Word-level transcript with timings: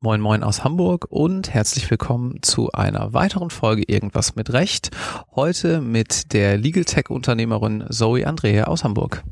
Moin 0.00 0.20
Moin 0.20 0.42
aus 0.42 0.64
Hamburg 0.64 1.06
und 1.10 1.52
herzlich 1.52 1.90
willkommen 1.90 2.42
zu 2.42 2.70
einer 2.72 3.12
weiteren 3.12 3.50
Folge 3.50 3.82
Irgendwas 3.86 4.36
mit 4.36 4.52
Recht. 4.52 4.90
Heute 5.34 5.80
mit 5.80 6.32
der 6.32 6.56
Legal 6.56 6.84
Tech 6.84 7.10
Unternehmerin 7.10 7.84
Zoe 7.90 8.26
Andrea 8.26 8.64
aus 8.68 8.84
Hamburg. 8.84 9.24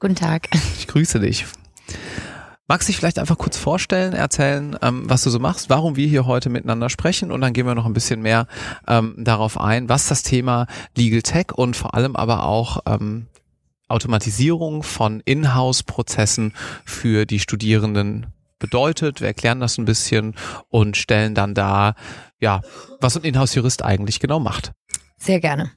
Guten 0.00 0.16
Tag. 0.16 0.48
Ich 0.52 0.86
grüße 0.88 1.20
dich. 1.20 1.46
Magst 2.70 2.86
du 2.86 2.92
dich 2.92 2.98
vielleicht 2.98 3.18
einfach 3.18 3.36
kurz 3.36 3.56
vorstellen, 3.56 4.12
erzählen, 4.12 4.78
ähm, 4.80 5.02
was 5.10 5.24
du 5.24 5.30
so 5.30 5.40
machst, 5.40 5.70
warum 5.70 5.96
wir 5.96 6.06
hier 6.06 6.24
heute 6.26 6.50
miteinander 6.50 6.88
sprechen 6.88 7.32
und 7.32 7.40
dann 7.40 7.52
gehen 7.52 7.66
wir 7.66 7.74
noch 7.74 7.84
ein 7.84 7.94
bisschen 7.94 8.22
mehr 8.22 8.46
ähm, 8.86 9.16
darauf 9.18 9.60
ein, 9.60 9.88
was 9.88 10.06
das 10.06 10.22
Thema 10.22 10.68
Legal 10.96 11.22
Tech 11.22 11.46
und 11.52 11.76
vor 11.76 11.94
allem 11.94 12.14
aber 12.14 12.44
auch 12.44 12.78
ähm, 12.86 13.26
Automatisierung 13.88 14.84
von 14.84 15.18
Inhouse-Prozessen 15.24 16.52
für 16.84 17.26
die 17.26 17.40
Studierenden 17.40 18.26
bedeutet. 18.60 19.20
Wir 19.20 19.26
erklären 19.26 19.58
das 19.58 19.76
ein 19.76 19.84
bisschen 19.84 20.36
und 20.68 20.96
stellen 20.96 21.34
dann 21.34 21.54
da, 21.54 21.96
ja, 22.38 22.60
was 23.00 23.16
ein 23.16 23.24
Inhouse-Jurist 23.24 23.84
eigentlich 23.84 24.20
genau 24.20 24.38
macht. 24.38 24.70
Sehr 25.22 25.38
gerne. 25.38 25.70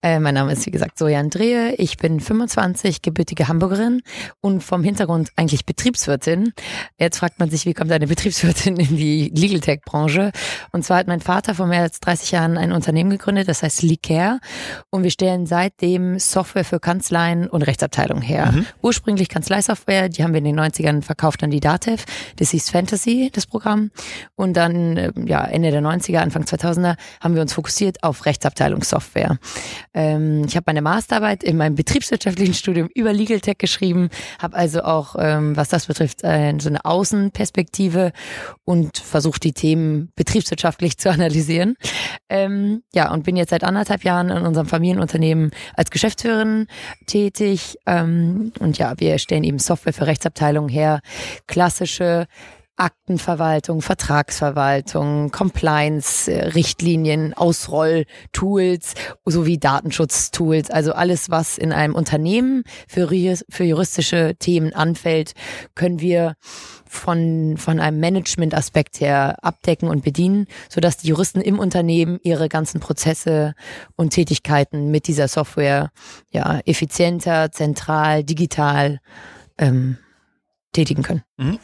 Äh, 0.00 0.20
mein 0.20 0.32
Name 0.32 0.52
ist, 0.52 0.64
wie 0.64 0.70
gesagt, 0.70 0.98
Soja 0.98 1.22
Drehe. 1.22 1.74
Ich 1.74 1.98
bin 1.98 2.18
25, 2.18 3.02
gebürtige 3.02 3.46
Hamburgerin 3.46 4.00
und 4.40 4.62
vom 4.62 4.82
Hintergrund 4.82 5.32
eigentlich 5.36 5.66
Betriebswirtin. 5.66 6.54
Jetzt 6.98 7.18
fragt 7.18 7.38
man 7.38 7.50
sich, 7.50 7.66
wie 7.66 7.74
kommt 7.74 7.92
eine 7.92 8.06
Betriebswirtin 8.06 8.76
in 8.76 8.96
die 8.96 9.28
Legal 9.34 9.60
Tech 9.60 9.80
Branche? 9.84 10.32
Und 10.72 10.84
zwar 10.84 10.98
hat 10.98 11.08
mein 11.08 11.20
Vater 11.20 11.54
vor 11.54 11.66
mehr 11.66 11.82
als 11.82 12.00
30 12.00 12.30
Jahren 12.30 12.56
ein 12.56 12.72
Unternehmen 12.72 13.10
gegründet, 13.10 13.48
das 13.48 13.62
heißt 13.62 13.82
Licare. 13.82 14.40
Und 14.88 15.02
wir 15.02 15.10
stellen 15.10 15.44
seitdem 15.44 16.18
Software 16.18 16.64
für 16.64 16.80
Kanzleien 16.80 17.48
und 17.48 17.62
Rechtsabteilungen 17.62 18.22
her. 18.22 18.52
Mhm. 18.52 18.66
Ursprünglich 18.80 19.28
Kanzleisoftware, 19.28 20.08
die 20.08 20.22
haben 20.22 20.32
wir 20.32 20.38
in 20.38 20.44
den 20.44 20.58
90ern 20.58 21.02
verkauft 21.02 21.42
an 21.42 21.50
die 21.50 21.60
Datev. 21.60 22.04
Das 22.36 22.50
hieß 22.50 22.70
Fantasy, 22.70 23.30
das 23.30 23.46
Programm. 23.46 23.90
Und 24.36 24.56
dann, 24.56 24.96
äh, 24.96 25.12
ja, 25.26 25.44
Ende 25.44 25.70
der 25.70 25.82
90er, 25.82 26.18
Anfang 26.18 26.44
2000er 26.44 26.96
haben 27.20 27.34
wir 27.34 27.42
uns 27.42 27.52
fokussiert 27.52 28.02
auf 28.02 28.24
Rechtsabteilung 28.24 28.85
Software. 28.88 29.38
Ähm, 29.94 30.44
ich 30.46 30.56
habe 30.56 30.64
meine 30.66 30.82
Masterarbeit 30.82 31.42
in 31.42 31.56
meinem 31.56 31.74
betriebswirtschaftlichen 31.74 32.54
Studium 32.54 32.88
über 32.94 33.12
Legal 33.12 33.40
Tech 33.40 33.58
geschrieben, 33.58 34.08
habe 34.40 34.56
also 34.56 34.82
auch, 34.82 35.16
ähm, 35.18 35.56
was 35.56 35.68
das 35.68 35.86
betrifft, 35.86 36.22
äh, 36.24 36.54
so 36.58 36.68
eine 36.68 36.84
Außenperspektive 36.84 38.12
und 38.64 38.98
versucht 38.98 39.44
die 39.44 39.52
Themen 39.52 40.12
betriebswirtschaftlich 40.16 40.98
zu 40.98 41.10
analysieren. 41.10 41.76
Ähm, 42.28 42.82
ja, 42.94 43.12
und 43.12 43.24
bin 43.24 43.36
jetzt 43.36 43.50
seit 43.50 43.64
anderthalb 43.64 44.04
Jahren 44.04 44.30
in 44.30 44.44
unserem 44.44 44.66
Familienunternehmen 44.66 45.50
als 45.74 45.90
Geschäftsführerin 45.90 46.66
tätig. 47.06 47.76
Ähm, 47.86 48.52
und 48.58 48.78
ja, 48.78 48.94
wir 48.98 49.18
stellen 49.18 49.44
eben 49.44 49.58
Software 49.58 49.92
für 49.92 50.06
Rechtsabteilungen 50.06 50.70
her, 50.70 51.00
klassische 51.46 52.26
Aktenverwaltung, 52.76 53.80
Vertragsverwaltung, 53.80 55.30
Compliance, 55.30 56.30
äh, 56.30 56.48
Richtlinien, 56.48 57.32
Ausrolltools 57.34 58.94
sowie 59.24 59.58
Datenschutztools. 59.58 60.70
Also 60.70 60.92
alles, 60.92 61.30
was 61.30 61.56
in 61.58 61.72
einem 61.72 61.94
Unternehmen 61.94 62.64
für, 62.86 63.08
für 63.48 63.64
juristische 63.64 64.34
Themen 64.38 64.74
anfällt, 64.74 65.32
können 65.74 66.00
wir 66.00 66.34
von, 66.84 67.56
von 67.56 67.80
einem 67.80 67.98
Management-Aspekt 67.98 69.00
her 69.00 69.36
abdecken 69.42 69.88
und 69.88 70.04
bedienen, 70.04 70.46
sodass 70.68 70.98
die 70.98 71.08
Juristen 71.08 71.40
im 71.40 71.58
Unternehmen 71.58 72.18
ihre 72.22 72.48
ganzen 72.48 72.80
Prozesse 72.80 73.54
und 73.96 74.10
Tätigkeiten 74.10 74.90
mit 74.90 75.06
dieser 75.06 75.28
Software 75.28 75.90
ja 76.30 76.60
effizienter, 76.66 77.50
zentral, 77.52 78.22
digital 78.22 79.00
ähm, 79.58 79.98
tätigen 80.72 81.02
können. 81.02 81.22
Mhm. 81.38 81.58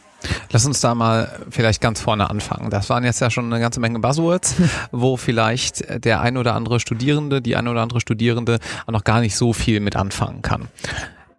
Lass 0.51 0.65
uns 0.65 0.81
da 0.81 0.95
mal 0.95 1.39
vielleicht 1.49 1.81
ganz 1.81 2.01
vorne 2.01 2.29
anfangen. 2.29 2.69
Das 2.69 2.89
waren 2.89 3.03
jetzt 3.03 3.19
ja 3.19 3.29
schon 3.29 3.45
eine 3.45 3.59
ganze 3.59 3.79
Menge 3.79 3.99
Buzzwords, 3.99 4.55
wo 4.91 5.17
vielleicht 5.17 6.03
der 6.05 6.21
ein 6.21 6.37
oder 6.37 6.55
andere 6.55 6.79
Studierende, 6.79 7.41
die 7.41 7.55
ein 7.55 7.67
oder 7.67 7.81
andere 7.81 8.01
Studierende 8.01 8.59
noch 8.87 9.03
gar 9.03 9.19
nicht 9.19 9.35
so 9.35 9.53
viel 9.53 9.79
mit 9.79 9.95
anfangen 9.95 10.41
kann. 10.41 10.67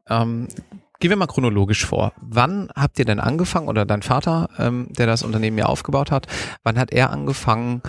Ähm, 0.09 0.49
gehen 1.05 1.11
wir 1.11 1.17
mal 1.17 1.27
chronologisch 1.27 1.85
vor. 1.85 2.13
Wann 2.21 2.71
habt 2.75 2.99
ihr 2.99 3.05
denn 3.05 3.21
angefangen 3.21 3.69
oder 3.69 3.85
dein 3.85 4.03
Vater, 4.03 4.49
ähm, 4.59 4.87
der 4.91 5.07
das 5.07 5.23
Unternehmen 5.23 5.59
ja 5.59 5.67
aufgebaut 5.67 6.11
hat, 6.11 6.27
wann 6.63 6.79
hat 6.79 6.93
er 6.93 7.11
angefangen, 7.11 7.83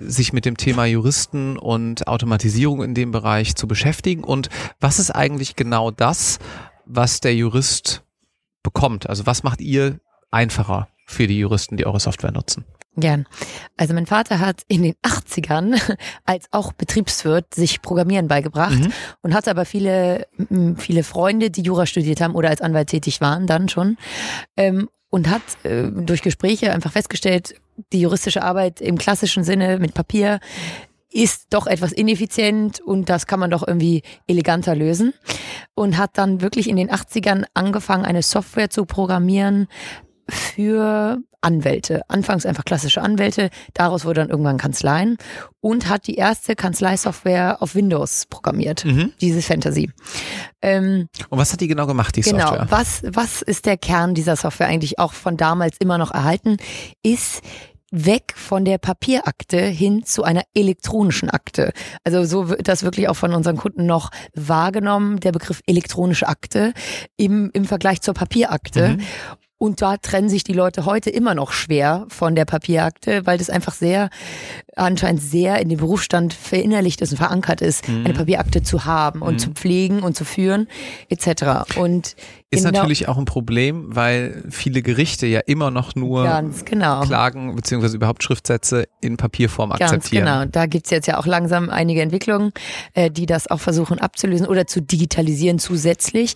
sich 0.00 0.32
mit 0.32 0.44
dem 0.44 0.56
Thema 0.56 0.84
Juristen 0.84 1.58
und 1.58 2.06
Automatisierung 2.06 2.82
in 2.82 2.94
dem 2.94 3.10
Bereich 3.10 3.56
zu 3.56 3.66
beschäftigen? 3.66 4.22
Und 4.22 4.48
was 4.80 4.98
ist 4.98 5.10
eigentlich 5.10 5.56
genau 5.56 5.90
das, 5.90 6.38
was 6.86 7.20
der 7.20 7.34
Jurist 7.34 8.04
bekommt? 8.62 9.08
Also 9.08 9.26
was 9.26 9.42
macht 9.42 9.60
ihr 9.60 9.98
einfacher 10.32 10.88
für 11.06 11.26
die 11.26 11.38
Juristen, 11.38 11.76
die 11.76 11.86
eure 11.86 12.00
Software 12.00 12.32
nutzen? 12.32 12.64
Gern. 12.96 13.26
Also 13.78 13.94
mein 13.94 14.04
Vater 14.04 14.38
hat 14.38 14.62
in 14.68 14.82
den 14.82 14.94
80ern 15.02 15.80
als 16.24 16.46
auch 16.50 16.72
Betriebswirt 16.72 17.54
sich 17.54 17.80
Programmieren 17.80 18.28
beigebracht 18.28 18.78
mhm. 18.78 18.92
und 19.22 19.34
hatte 19.34 19.50
aber 19.50 19.64
viele, 19.64 20.26
viele 20.76 21.02
Freunde, 21.02 21.50
die 21.50 21.62
Jura 21.62 21.86
studiert 21.86 22.20
haben 22.20 22.34
oder 22.34 22.50
als 22.50 22.60
Anwalt 22.60 22.88
tätig 22.88 23.20
waren, 23.22 23.46
dann 23.46 23.68
schon. 23.68 23.96
Ähm, 24.56 24.90
und 25.08 25.30
hat 25.30 25.42
äh, 25.64 25.90
durch 25.90 26.22
Gespräche 26.22 26.72
einfach 26.72 26.92
festgestellt, 26.92 27.54
die 27.92 28.00
juristische 28.00 28.42
Arbeit 28.42 28.80
im 28.80 28.98
klassischen 28.98 29.44
Sinne 29.44 29.78
mit 29.78 29.94
Papier 29.94 30.40
ist 31.10 31.48
doch 31.50 31.66
etwas 31.66 31.92
ineffizient 31.92 32.80
und 32.80 33.10
das 33.10 33.26
kann 33.26 33.38
man 33.38 33.50
doch 33.50 33.66
irgendwie 33.66 34.02
eleganter 34.26 34.74
lösen. 34.74 35.12
Und 35.74 35.98
hat 35.98 36.16
dann 36.18 36.40
wirklich 36.40 36.68
in 36.68 36.76
den 36.76 36.90
80ern 36.90 37.44
angefangen, 37.54 38.04
eine 38.04 38.22
Software 38.22 38.70
zu 38.70 38.86
programmieren, 38.86 39.68
für 40.28 41.18
Anwälte. 41.40 42.02
Anfangs 42.08 42.46
einfach 42.46 42.64
klassische 42.64 43.02
Anwälte, 43.02 43.50
daraus 43.74 44.04
wurde 44.04 44.20
dann 44.20 44.30
irgendwann 44.30 44.58
Kanzleien 44.58 45.16
und 45.60 45.88
hat 45.88 46.06
die 46.06 46.14
erste 46.14 46.54
Kanzleisoftware 46.54 47.60
auf 47.60 47.74
Windows 47.74 48.26
programmiert, 48.26 48.84
mhm. 48.84 49.12
dieses 49.20 49.46
Fantasy. 49.46 49.90
Ähm, 50.62 51.08
und 51.28 51.38
was 51.38 51.52
hat 51.52 51.60
die 51.60 51.68
genau 51.68 51.86
gemacht, 51.86 52.16
die 52.16 52.20
genau, 52.20 52.38
Software? 52.38 52.66
Genau, 52.66 52.70
was, 52.70 53.02
was 53.06 53.42
ist 53.42 53.66
der 53.66 53.76
Kern 53.76 54.14
dieser 54.14 54.36
Software 54.36 54.68
eigentlich 54.68 54.98
auch 54.98 55.12
von 55.12 55.36
damals 55.36 55.76
immer 55.78 55.98
noch 55.98 56.12
erhalten, 56.12 56.56
ist 57.02 57.42
weg 57.92 58.32
von 58.36 58.64
der 58.64 58.78
Papierakte 58.78 59.60
hin 59.60 60.04
zu 60.04 60.24
einer 60.24 60.42
elektronischen 60.54 61.28
Akte. 61.28 61.72
Also 62.04 62.24
so 62.24 62.48
wird 62.48 62.66
das 62.66 62.82
wirklich 62.82 63.08
auch 63.08 63.16
von 63.16 63.34
unseren 63.34 63.58
Kunden 63.58 63.84
noch 63.84 64.10
wahrgenommen, 64.34 65.20
der 65.20 65.32
Begriff 65.32 65.60
elektronische 65.66 66.26
Akte 66.26 66.72
im, 67.16 67.50
im 67.52 67.66
Vergleich 67.66 68.00
zur 68.00 68.14
Papierakte. 68.14 68.96
Mhm. 68.96 69.02
Und 69.62 69.80
da 69.80 69.96
trennen 69.96 70.28
sich 70.28 70.42
die 70.42 70.54
Leute 70.54 70.86
heute 70.86 71.08
immer 71.08 71.36
noch 71.36 71.52
schwer 71.52 72.06
von 72.08 72.34
der 72.34 72.46
Papierakte, 72.46 73.26
weil 73.26 73.38
das 73.38 73.48
einfach 73.48 73.74
sehr, 73.74 74.10
anscheinend 74.76 75.20
sehr 75.20 75.60
in 75.60 75.68
den 75.68 75.78
Berufsstand 75.78 76.32
verinnerlicht 76.32 77.00
ist 77.00 77.12
und 77.12 77.18
verankert 77.18 77.60
ist, 77.60 77.88
mhm. 77.88 78.04
eine 78.04 78.14
Papierakte 78.14 78.62
zu 78.62 78.84
haben 78.84 79.22
und 79.22 79.34
mhm. 79.34 79.38
zu 79.38 79.50
pflegen 79.50 80.02
und 80.02 80.16
zu 80.16 80.24
führen, 80.24 80.68
etc. 81.08 81.76
Und 81.76 82.16
ist 82.52 82.64
genau. 82.64 82.80
natürlich 82.80 83.08
auch 83.08 83.16
ein 83.16 83.24
Problem, 83.24 83.96
weil 83.96 84.44
viele 84.50 84.82
Gerichte 84.82 85.26
ja 85.26 85.40
immer 85.40 85.70
noch 85.70 85.94
nur 85.94 86.24
genau. 86.66 87.00
Klagen 87.00 87.56
beziehungsweise 87.56 87.96
überhaupt 87.96 88.22
Schriftsätze 88.22 88.88
in 89.00 89.16
Papierform 89.16 89.72
akzeptieren. 89.72 90.26
Ganz 90.26 90.42
genau. 90.42 90.50
Da 90.52 90.66
gibt's 90.66 90.90
jetzt 90.90 91.06
ja 91.06 91.18
auch 91.18 91.24
langsam 91.24 91.70
einige 91.70 92.02
Entwicklungen, 92.02 92.52
äh, 92.92 93.10
die 93.10 93.24
das 93.24 93.50
auch 93.50 93.58
versuchen 93.58 93.98
abzulösen 94.00 94.46
oder 94.46 94.66
zu 94.66 94.82
digitalisieren 94.82 95.58
zusätzlich. 95.58 96.34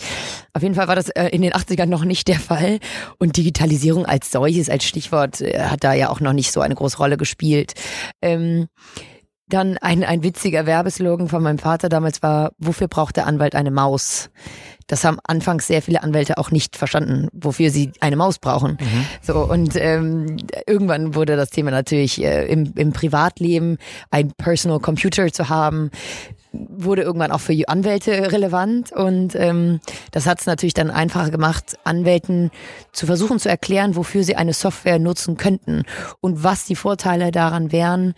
Auf 0.54 0.62
jeden 0.62 0.74
Fall 0.74 0.88
war 0.88 0.96
das 0.96 1.10
äh, 1.10 1.28
in 1.28 1.42
den 1.42 1.52
80ern 1.52 1.84
noch 1.84 2.04
nicht 2.04 2.28
der 2.28 2.40
Fall. 2.40 2.80
Und 3.18 3.36
Digitalisierung 3.36 4.06
als 4.06 4.30
solches, 4.30 4.70
als 4.70 4.84
Stichwort, 4.84 5.42
äh, 5.42 5.64
hat 5.64 5.84
da 5.84 5.92
ja 5.92 6.08
auch 6.08 6.20
noch 6.20 6.32
nicht 6.32 6.50
so 6.50 6.62
eine 6.62 6.74
große 6.74 6.96
Rolle 6.96 7.18
gespielt. 7.18 7.74
Ähm, 8.26 8.68
dann 9.48 9.78
ein, 9.78 10.02
ein 10.02 10.22
witziger 10.24 10.66
Werbeslogan 10.66 11.28
von 11.28 11.42
meinem 11.42 11.58
Vater 11.58 11.88
damals 11.88 12.22
war, 12.22 12.52
wofür 12.58 12.88
braucht 12.88 13.16
der 13.16 13.26
Anwalt 13.26 13.54
eine 13.54 13.70
Maus? 13.70 14.30
Das 14.86 15.04
haben 15.04 15.18
anfangs 15.24 15.66
sehr 15.66 15.82
viele 15.82 16.02
Anwälte 16.02 16.38
auch 16.38 16.50
nicht 16.50 16.76
verstanden, 16.76 17.28
wofür 17.32 17.70
sie 17.70 17.92
eine 18.00 18.16
Maus 18.16 18.38
brauchen. 18.38 18.78
Mhm. 18.80 19.06
So 19.22 19.38
und 19.38 19.76
ähm, 19.76 20.36
irgendwann 20.66 21.14
wurde 21.14 21.36
das 21.36 21.50
Thema 21.50 21.70
natürlich 21.70 22.22
äh, 22.22 22.46
im, 22.46 22.72
im 22.76 22.92
Privatleben 22.92 23.78
ein 24.10 24.32
Personal 24.32 24.80
Computer 24.80 25.32
zu 25.32 25.48
haben 25.48 25.90
wurde 26.58 27.02
irgendwann 27.02 27.32
auch 27.32 27.40
für 27.40 27.54
Anwälte 27.68 28.32
relevant 28.32 28.92
und 28.92 29.34
ähm, 29.34 29.80
das 30.10 30.26
hat 30.26 30.40
es 30.40 30.46
natürlich 30.46 30.74
dann 30.74 30.90
einfacher 30.90 31.30
gemacht, 31.30 31.76
Anwälten 31.84 32.50
zu 32.92 33.06
versuchen 33.06 33.38
zu 33.38 33.48
erklären, 33.48 33.96
wofür 33.96 34.24
sie 34.24 34.36
eine 34.36 34.52
Software 34.52 34.98
nutzen 34.98 35.36
könnten 35.36 35.82
und 36.20 36.42
was 36.44 36.64
die 36.64 36.76
Vorteile 36.76 37.30
daran 37.30 37.72
wären, 37.72 38.14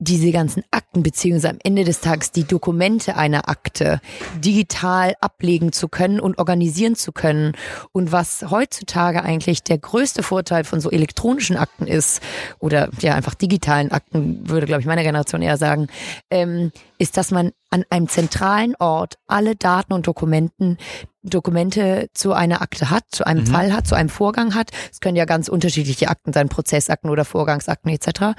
diese 0.00 0.32
ganzen 0.32 0.64
Akten 0.70 1.02
beziehungsweise 1.02 1.50
am 1.50 1.58
Ende 1.62 1.84
des 1.84 2.00
Tages 2.00 2.32
die 2.32 2.44
Dokumente 2.44 3.16
einer 3.16 3.48
Akte 3.50 4.00
digital 4.42 5.14
ablegen 5.20 5.72
zu 5.72 5.88
können 5.88 6.20
und 6.20 6.38
organisieren 6.38 6.96
zu 6.96 7.12
können. 7.12 7.52
Und 7.92 8.10
was 8.10 8.46
heutzutage 8.50 9.22
eigentlich 9.22 9.62
der 9.62 9.76
größte 9.76 10.22
Vorteil 10.22 10.64
von 10.64 10.80
so 10.80 10.90
elektronischen 10.90 11.56
Akten 11.56 11.86
ist, 11.86 12.22
oder 12.58 12.88
ja 13.00 13.14
einfach 13.14 13.34
digitalen 13.34 13.92
Akten, 13.92 14.48
würde 14.48 14.66
glaube 14.66 14.80
ich 14.80 14.86
meine 14.86 15.02
Generation 15.02 15.42
eher 15.42 15.58
sagen, 15.58 15.88
ähm, 16.30 16.72
ist, 16.98 17.18
dass 17.18 17.30
man 17.30 17.52
an 17.68 17.84
einem 17.90 18.08
zentralen 18.08 18.74
Ort 18.78 19.16
alle 19.26 19.54
Daten 19.54 19.92
und 19.92 20.06
Dokumenten 20.06 20.78
Dokumente 21.22 22.08
zu 22.14 22.32
einer 22.32 22.62
Akte 22.62 22.88
hat, 22.88 23.04
zu 23.10 23.26
einem 23.26 23.42
mhm. 23.42 23.48
Fall 23.48 23.72
hat, 23.74 23.86
zu 23.86 23.94
einem 23.94 24.08
Vorgang 24.08 24.54
hat. 24.54 24.70
Es 24.90 25.00
können 25.00 25.16
ja 25.16 25.26
ganz 25.26 25.48
unterschiedliche 25.48 26.08
Akten 26.08 26.32
sein, 26.32 26.48
Prozessakten 26.48 27.10
oder 27.10 27.26
Vorgangsakten 27.26 27.90
etc. 27.90 28.34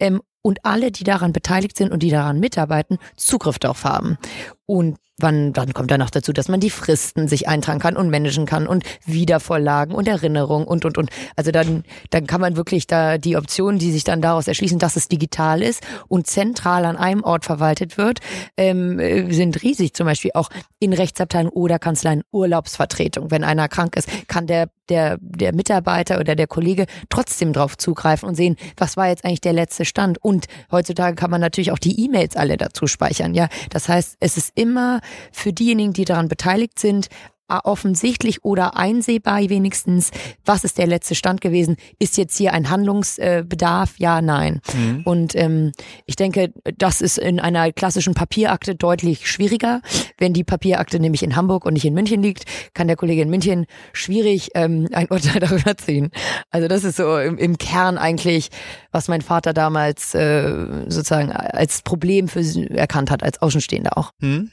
Ähm, 0.00 0.20
und 0.44 0.64
alle, 0.64 0.92
die 0.92 1.04
daran 1.04 1.32
beteiligt 1.32 1.76
sind 1.76 1.90
und 1.90 2.02
die 2.02 2.10
daran 2.10 2.38
mitarbeiten, 2.38 2.98
Zugriff 3.16 3.58
darauf 3.58 3.84
haben. 3.84 4.18
Und 4.66 4.96
wann, 5.18 5.52
dann 5.52 5.72
kommt 5.72 5.90
danach 5.90 6.10
dazu, 6.10 6.32
dass 6.32 6.48
man 6.48 6.60
die 6.60 6.70
Fristen 6.70 7.28
sich 7.28 7.48
eintragen 7.48 7.78
kann 7.78 7.96
und 7.96 8.10
managen 8.10 8.46
kann 8.46 8.66
und 8.66 8.84
Wiedervorlagen 9.06 9.94
und 9.94 10.08
Erinnerungen 10.08 10.66
und, 10.66 10.84
und, 10.84 10.98
und. 10.98 11.10
Also 11.36 11.50
dann, 11.50 11.84
dann 12.10 12.26
kann 12.26 12.40
man 12.40 12.56
wirklich 12.56 12.86
da 12.86 13.18
die 13.18 13.36
Optionen, 13.36 13.78
die 13.78 13.92
sich 13.92 14.04
dann 14.04 14.20
daraus 14.20 14.48
erschließen, 14.48 14.78
dass 14.78 14.96
es 14.96 15.08
digital 15.08 15.62
ist 15.62 15.82
und 16.08 16.26
zentral 16.26 16.84
an 16.84 16.96
einem 16.96 17.22
Ort 17.22 17.44
verwaltet 17.44 17.96
wird, 17.96 18.20
ähm, 18.56 18.98
äh, 18.98 19.32
sind 19.32 19.62
riesig. 19.62 19.94
Zum 19.94 20.06
Beispiel 20.06 20.32
auch 20.34 20.50
in 20.80 20.92
Rechtsabteilungen 20.92 21.52
oder 21.52 21.78
Kanzleien 21.78 22.22
Urlaubsvertretung. 22.32 23.30
Wenn 23.30 23.44
einer 23.44 23.68
krank 23.68 23.96
ist, 23.96 24.08
kann 24.26 24.46
der, 24.46 24.68
der, 24.88 25.18
der 25.20 25.54
Mitarbeiter 25.54 26.18
oder 26.18 26.34
der 26.34 26.46
Kollege 26.46 26.86
trotzdem 27.08 27.52
drauf 27.52 27.78
zugreifen 27.78 28.28
und 28.28 28.34
sehen, 28.34 28.56
was 28.76 28.96
war 28.96 29.08
jetzt 29.08 29.24
eigentlich 29.24 29.40
der 29.40 29.52
letzte 29.52 29.84
Stand. 29.84 30.18
Und 30.22 30.46
heutzutage 30.72 31.14
kann 31.14 31.30
man 31.30 31.40
natürlich 31.40 31.70
auch 31.70 31.78
die 31.78 32.04
E-Mails 32.04 32.36
alle 32.36 32.56
dazu 32.56 32.86
speichern. 32.86 33.34
Ja, 33.34 33.48
das 33.70 33.88
heißt, 33.88 34.16
es 34.20 34.36
ist 34.36 34.52
immer 34.54 35.00
für 35.32 35.52
diejenigen, 35.52 35.92
die 35.92 36.04
daran 36.04 36.28
beteiligt 36.28 36.78
sind, 36.78 37.08
offensichtlich 37.48 38.44
oder 38.44 38.76
einsehbar 38.76 39.40
wenigstens, 39.48 40.10
was 40.44 40.64
ist 40.64 40.78
der 40.78 40.86
letzte 40.86 41.14
Stand 41.14 41.40
gewesen? 41.40 41.76
Ist 41.98 42.16
jetzt 42.16 42.36
hier 42.36 42.52
ein 42.52 42.70
Handlungsbedarf? 42.70 43.94
Ja, 43.98 44.22
nein. 44.22 44.60
Mhm. 44.74 45.02
Und 45.04 45.34
ähm, 45.34 45.72
ich 46.06 46.16
denke, 46.16 46.52
das 46.78 47.00
ist 47.00 47.18
in 47.18 47.40
einer 47.40 47.72
klassischen 47.72 48.14
Papierakte 48.14 48.74
deutlich 48.74 49.30
schwieriger. 49.30 49.80
Wenn 50.18 50.32
die 50.32 50.44
Papierakte 50.44 50.98
nämlich 51.00 51.22
in 51.22 51.36
Hamburg 51.36 51.66
und 51.66 51.74
nicht 51.74 51.84
in 51.84 51.94
München 51.94 52.22
liegt, 52.22 52.44
kann 52.74 52.86
der 52.86 52.96
Kollege 52.96 53.22
in 53.22 53.30
München 53.30 53.66
schwierig 53.92 54.50
ähm, 54.54 54.88
ein 54.92 55.06
Urteil 55.10 55.40
darüber 55.40 55.76
ziehen. 55.76 56.10
Also 56.50 56.68
das 56.68 56.84
ist 56.84 56.96
so 56.96 57.18
im, 57.18 57.36
im 57.38 57.58
Kern 57.58 57.98
eigentlich, 57.98 58.48
was 58.90 59.08
mein 59.08 59.22
Vater 59.22 59.52
damals 59.52 60.14
äh, 60.14 60.84
sozusagen 60.88 61.32
als 61.32 61.82
Problem 61.82 62.28
für 62.28 62.44
erkannt 62.70 63.10
hat, 63.10 63.22
als 63.22 63.40
Außenstehender 63.42 63.96
auch. 63.98 64.12
Mhm. 64.20 64.50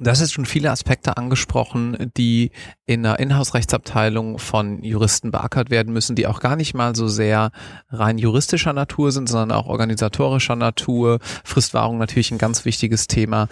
Das 0.00 0.20
ist 0.20 0.32
schon 0.32 0.46
viele 0.46 0.70
Aspekte 0.70 1.16
angesprochen, 1.16 2.10
die 2.16 2.50
in 2.84 3.06
einer 3.06 3.20
Inhouse-Rechtsabteilung 3.20 4.38
von 4.38 4.82
Juristen 4.82 5.30
beackert 5.30 5.70
werden 5.70 5.92
müssen, 5.92 6.16
die 6.16 6.26
auch 6.26 6.40
gar 6.40 6.56
nicht 6.56 6.74
mal 6.74 6.96
so 6.96 7.06
sehr 7.06 7.52
rein 7.90 8.18
juristischer 8.18 8.72
Natur 8.72 9.12
sind, 9.12 9.28
sondern 9.28 9.56
auch 9.56 9.66
organisatorischer 9.66 10.56
Natur. 10.56 11.20
Fristwahrung 11.44 11.98
natürlich 11.98 12.32
ein 12.32 12.38
ganz 12.38 12.64
wichtiges 12.64 13.06
Thema. 13.06 13.48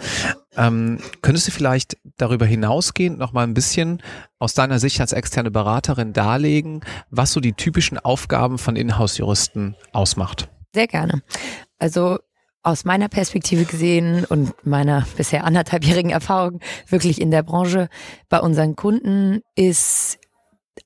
Ähm, 0.57 0.99
könntest 1.21 1.47
du 1.47 1.51
vielleicht 1.51 1.97
darüber 2.17 2.45
hinausgehend 2.45 3.17
noch 3.17 3.31
mal 3.31 3.43
ein 3.43 3.53
bisschen 3.53 4.01
aus 4.37 4.53
deiner 4.53 4.79
Sicht 4.79 4.99
als 4.99 5.13
externe 5.13 5.49
Beraterin 5.49 6.11
darlegen, 6.11 6.81
was 7.09 7.31
so 7.31 7.39
die 7.39 7.53
typischen 7.53 7.97
Aufgaben 7.97 8.57
von 8.57 8.75
Inhouse-Juristen 8.75 9.75
ausmacht? 9.93 10.49
Sehr 10.73 10.87
gerne. 10.87 11.21
Also 11.79 12.19
aus 12.63 12.85
meiner 12.85 13.09
Perspektive 13.09 13.65
gesehen 13.65 14.25
und 14.25 14.53
meiner 14.65 15.05
bisher 15.17 15.43
anderthalbjährigen 15.43 16.11
Erfahrung 16.11 16.59
wirklich 16.87 17.19
in 17.19 17.29
der 17.29 17.43
Branche 17.43 17.89
bei 18.29 18.39
unseren 18.39 18.75
Kunden 18.75 19.41
ist 19.55 20.17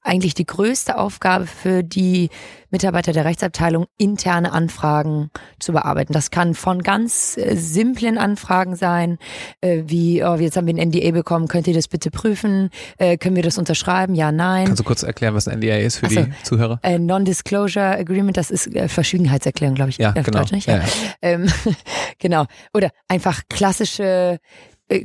eigentlich 0.02 0.34
die 0.34 0.46
größte 0.46 0.98
Aufgabe 0.98 1.48
für 1.48 1.84
die 1.84 2.30
Mitarbeiter 2.70 3.14
der 3.14 3.24
Rechtsabteilung, 3.24 3.86
interne 3.98 4.52
Anfragen 4.52 5.32
zu 5.60 5.72
bearbeiten. 5.72 6.12
Das 6.12 6.32
kann 6.32 6.54
von 6.54 6.84
ganz 6.84 7.38
äh, 7.38 7.56
simplen 7.56 8.18
Anfragen 8.18 8.76
sein, 8.76 9.18
äh, 9.62 9.84
wie, 9.86 10.24
oh, 10.24 10.36
jetzt 10.36 10.58
haben 10.58 10.68
wir 10.68 10.74
ein 10.76 10.90
NDA 10.90 11.12
bekommen, 11.12 11.48
könnt 11.48 11.68
ihr 11.68 11.74
das 11.74 11.88
bitte 11.88 12.12
prüfen? 12.12 12.70
Äh, 12.98 13.18
können 13.18 13.36
wir 13.38 13.44
das 13.44 13.58
unterschreiben? 13.58 14.16
Ja, 14.16 14.32
nein. 14.32 14.66
Kannst 14.66 14.82
du 14.82 14.84
kurz 14.84 15.04
erklären, 15.04 15.34
was 15.34 15.48
ein 15.48 15.60
NDA 15.60 15.78
ist 15.78 15.98
für 15.98 16.10
so, 16.10 16.22
die 16.22 16.32
Zuhörer? 16.44 16.80
Äh, 16.84 17.00
Non-Disclosure 17.00 17.98
Agreement, 17.98 18.36
das 18.36 18.52
ist 18.52 18.68
äh, 18.76 18.90
Verschwiegenheitserklärung, 18.90 19.76
glaube 19.76 19.92
ich. 19.92 19.98
Ja, 19.98 20.12
genau. 20.12 20.40
Deutsch 20.40 20.52
nicht? 20.52 20.68
Ja, 20.68 20.78
ja. 20.78 20.84
Ähm, 21.22 21.48
genau. 22.20 22.46
Oder 22.74 22.92
einfach 23.08 23.44
klassische 23.50 24.40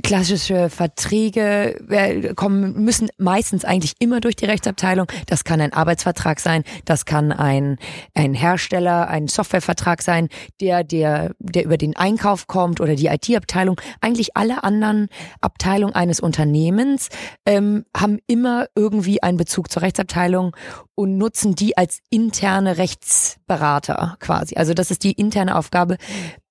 klassische 0.03 0.71
Verträge 0.71 1.81
äh, 1.91 2.35
kommen, 2.35 2.85
müssen 2.85 3.09
meistens 3.19 3.65
eigentlich 3.65 3.95
immer 3.99 4.21
durch 4.21 4.37
die 4.37 4.45
Rechtsabteilung. 4.45 5.07
Das 5.27 5.45
kann 5.45 5.61
ein 5.61 5.73
Arbeitsvertrag 5.73 6.39
sein, 6.39 6.63
das 6.85 7.05
kann 7.05 7.33
ein, 7.33 7.79
ein 8.15 8.35
Hersteller, 8.35 9.09
ein 9.09 9.27
Softwarevertrag 9.27 10.03
sein, 10.03 10.29
der, 10.61 10.85
der, 10.85 11.35
der 11.41 11.65
über 11.65 11.79
den 11.79 11.97
Einkauf 11.97 12.47
kommt 12.47 12.81
oder 12.81 12.95
die 12.95 13.07
IT-Abteilung. 13.07 13.81
Eigentlich 14.01 14.37
alle 14.37 14.63
anderen 14.63 15.09
Abteilungen 15.41 15.95
eines 15.95 16.21
Unternehmens 16.21 17.09
ähm, 17.45 17.85
haben 17.97 18.19
immer 18.29 18.67
irgendwie 18.77 19.23
einen 19.23 19.37
Bezug 19.37 19.71
zur 19.73 19.83
Rechtsabteilung 19.83 20.55
und 20.95 21.19
nutzen 21.19 21.55
die 21.55 21.77
als 21.77 22.01
interne 22.11 22.79
Rechtsberater 22.79 24.17
quasi. 24.21 24.57
Also 24.57 24.75
das 24.75 24.91
ist 24.91 25.03
die 25.03 25.13
interne 25.13 25.57
Aufgabe 25.57 25.97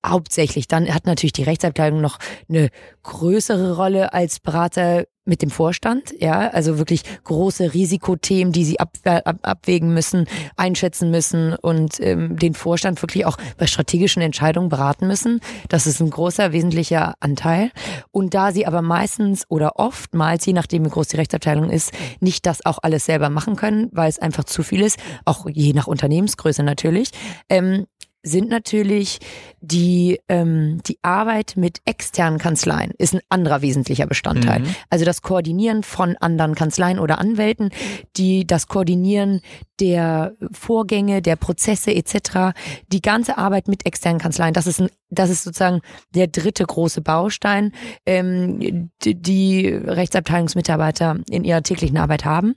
hauptsächlich. 0.06 0.68
Dann 0.68 0.94
hat 0.94 1.06
natürlich 1.06 1.33
die 1.33 1.44
Rechtsabteilung 1.44 2.01
noch 2.01 2.18
eine 2.50 2.69
größere 3.03 3.75
Rolle 3.75 4.13
als 4.13 4.39
Berater 4.39 5.06
mit 5.24 5.44
dem 5.44 5.51
Vorstand, 5.51 6.13
ja, 6.19 6.50
also 6.50 6.80
wirklich 6.80 7.03
große 7.24 7.75
Risikothemen, 7.75 8.51
die 8.51 8.65
sie 8.65 8.80
ab, 8.80 8.98
ab, 9.06 9.38
abwägen 9.44 9.94
müssen, 9.94 10.25
einschätzen 10.57 11.12
müssen 11.12 11.53
und 11.53 12.00
ähm, 12.00 12.38
den 12.38 12.56
Vorstand 12.56 13.01
wirklich 13.03 13.27
auch 13.27 13.38
bei 13.57 13.68
strategischen 13.68 14.24
Entscheidungen 14.24 14.69
beraten 14.69 15.06
müssen. 15.06 15.39
Das 15.69 15.86
ist 15.86 16.01
ein 16.01 16.09
großer, 16.09 16.54
wesentlicher 16.54 17.13
Anteil. 17.19 17.71
Und 18.09 18.33
da 18.33 18.51
sie 18.51 18.65
aber 18.65 18.81
meistens 18.81 19.45
oder 19.47 19.77
oftmals, 19.77 20.45
je 20.47 20.54
nachdem 20.54 20.86
wie 20.86 20.89
groß 20.89 21.09
die 21.09 21.18
Rechtsabteilung 21.18 21.69
ist, 21.69 21.94
nicht 22.19 22.47
das 22.47 22.65
auch 22.65 22.80
alles 22.81 23.06
selber 23.06 23.30
machen 23.30 23.56
können, 23.56 23.89
weil 23.92 24.09
es 24.09 24.18
einfach 24.18 24.45
zu 24.45 24.63
viel 24.63 24.81
ist, 24.81 24.97
auch 25.25 25.45
je 25.47 25.74
nach 25.74 25.86
Unternehmensgröße 25.86 26.63
natürlich, 26.63 27.12
ähm, 27.47 27.86
sind 28.23 28.50
natürlich 28.50 29.19
die, 29.62 30.19
ähm, 30.27 30.81
die 30.85 31.00
Arbeit 31.01 31.53
mit 31.56 31.79
externen 31.85 32.39
Kanzleien 32.39 32.91
ist 32.97 33.13
ein 33.13 33.21
anderer 33.29 33.62
wesentlicher 33.62 34.06
Bestandteil. 34.06 34.59
Mhm. 34.59 34.75
Also 34.89 35.06
das 35.06 35.21
Koordinieren 35.21 35.83
von 35.83 36.18
anderen 36.18 36.56
Kanzleien 36.56 37.00
oder 37.00 37.19
Anwälten, 37.19 37.71
die 38.18 38.45
das 38.45 38.68
Koordinieren 38.68 39.41
der 39.79 40.35
Vorgänge, 40.51 41.21
der 41.21 41.35
Prozesse 41.35 41.94
etc., 41.94 42.53
die 42.91 43.01
ganze 43.01 43.38
Arbeit 43.38 43.68
mit 43.68 43.85
externen 43.85 44.19
Kanzleien, 44.19 44.53
das 44.53 44.68
ist 44.68 44.81
ein, 44.81 44.89
das 45.09 45.29
ist 45.29 45.44
sozusagen 45.44 45.81
der 46.13 46.27
dritte 46.27 46.65
große 46.65 47.01
Baustein, 47.01 47.73
ähm, 48.06 48.92
die 49.04 49.68
Rechtsabteilungsmitarbeiter 49.68 51.18
in 51.30 51.44
ihrer 51.44 51.63
täglichen 51.63 51.97
Arbeit 51.97 52.25
haben. 52.25 52.56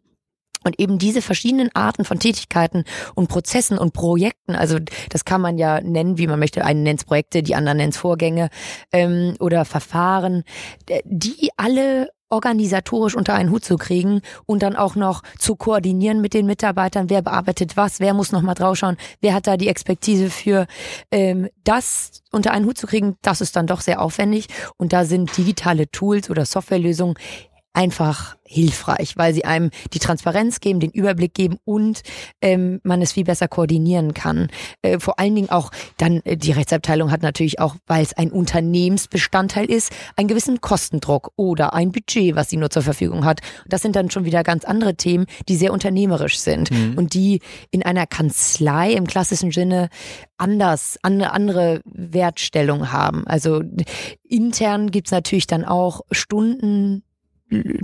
Und 0.64 0.80
eben 0.80 0.98
diese 0.98 1.22
verschiedenen 1.22 1.70
Arten 1.74 2.04
von 2.04 2.18
Tätigkeiten 2.18 2.84
und 3.14 3.28
Prozessen 3.28 3.78
und 3.78 3.92
Projekten, 3.92 4.54
also 4.54 4.78
das 5.10 5.24
kann 5.24 5.40
man 5.40 5.58
ja 5.58 5.80
nennen, 5.80 6.18
wie 6.18 6.26
man 6.26 6.38
möchte. 6.38 6.64
Einen 6.64 6.82
nennt 6.82 7.06
Projekte, 7.06 7.42
die 7.42 7.54
anderen 7.54 7.78
nennt 7.78 7.96
Vorgänge 7.96 8.48
ähm, 8.92 9.34
oder 9.40 9.64
Verfahren, 9.64 10.44
die 11.04 11.50
alle 11.56 12.08
organisatorisch 12.34 13.14
unter 13.14 13.34
einen 13.34 13.50
Hut 13.50 13.64
zu 13.64 13.76
kriegen 13.76 14.20
und 14.46 14.62
dann 14.62 14.76
auch 14.76 14.96
noch 14.96 15.22
zu 15.38 15.56
koordinieren 15.56 16.20
mit 16.20 16.34
den 16.34 16.46
Mitarbeitern, 16.46 17.08
wer 17.08 17.22
bearbeitet 17.22 17.76
was, 17.76 18.00
wer 18.00 18.12
muss 18.12 18.32
nochmal 18.32 18.56
draufschauen, 18.56 18.96
wer 19.20 19.34
hat 19.34 19.46
da 19.46 19.56
die 19.56 19.68
Expertise 19.68 20.30
für, 20.30 20.66
ähm, 21.10 21.48
das 21.62 22.22
unter 22.32 22.50
einen 22.50 22.66
Hut 22.66 22.76
zu 22.76 22.86
kriegen, 22.86 23.16
das 23.22 23.40
ist 23.40 23.56
dann 23.56 23.66
doch 23.66 23.80
sehr 23.80 24.02
aufwendig. 24.02 24.48
Und 24.76 24.92
da 24.92 25.04
sind 25.04 25.36
digitale 25.36 25.88
Tools 25.90 26.28
oder 26.28 26.44
Softwarelösungen 26.44 27.14
einfach 27.74 28.36
hilfreich, 28.46 29.16
weil 29.16 29.34
sie 29.34 29.44
einem 29.44 29.70
die 29.92 29.98
Transparenz 29.98 30.60
geben, 30.60 30.78
den 30.78 30.90
Überblick 30.90 31.34
geben 31.34 31.58
und 31.64 32.02
ähm, 32.40 32.80
man 32.84 33.02
es 33.02 33.12
viel 33.12 33.24
besser 33.24 33.48
koordinieren 33.48 34.14
kann. 34.14 34.48
Äh, 34.82 35.00
vor 35.00 35.18
allen 35.18 35.34
Dingen 35.34 35.50
auch 35.50 35.70
dann, 35.96 36.20
äh, 36.24 36.36
die 36.36 36.52
Rechtsabteilung 36.52 37.10
hat 37.10 37.22
natürlich 37.22 37.58
auch, 37.58 37.74
weil 37.86 38.02
es 38.02 38.12
ein 38.14 38.30
Unternehmensbestandteil 38.30 39.66
ist, 39.66 39.92
einen 40.16 40.28
gewissen 40.28 40.60
Kostendruck 40.60 41.32
oder 41.36 41.74
ein 41.74 41.90
Budget, 41.90 42.36
was 42.36 42.50
sie 42.50 42.56
nur 42.56 42.70
zur 42.70 42.82
Verfügung 42.82 43.24
hat. 43.24 43.40
Das 43.66 43.82
sind 43.82 43.96
dann 43.96 44.10
schon 44.10 44.24
wieder 44.24 44.44
ganz 44.44 44.64
andere 44.64 44.94
Themen, 44.94 45.26
die 45.48 45.56
sehr 45.56 45.72
unternehmerisch 45.72 46.38
sind 46.38 46.70
mhm. 46.70 46.94
und 46.96 47.14
die 47.14 47.40
in 47.70 47.82
einer 47.82 48.06
Kanzlei 48.06 48.92
im 48.92 49.06
klassischen 49.06 49.50
Sinne 49.50 49.88
anders, 50.36 50.98
eine 51.02 51.32
andere 51.32 51.80
Wertstellung 51.84 52.92
haben. 52.92 53.26
Also 53.26 53.62
intern 54.22 54.90
gibt's 54.90 55.10
natürlich 55.10 55.46
dann 55.46 55.64
auch 55.64 56.02
Stunden 56.10 57.02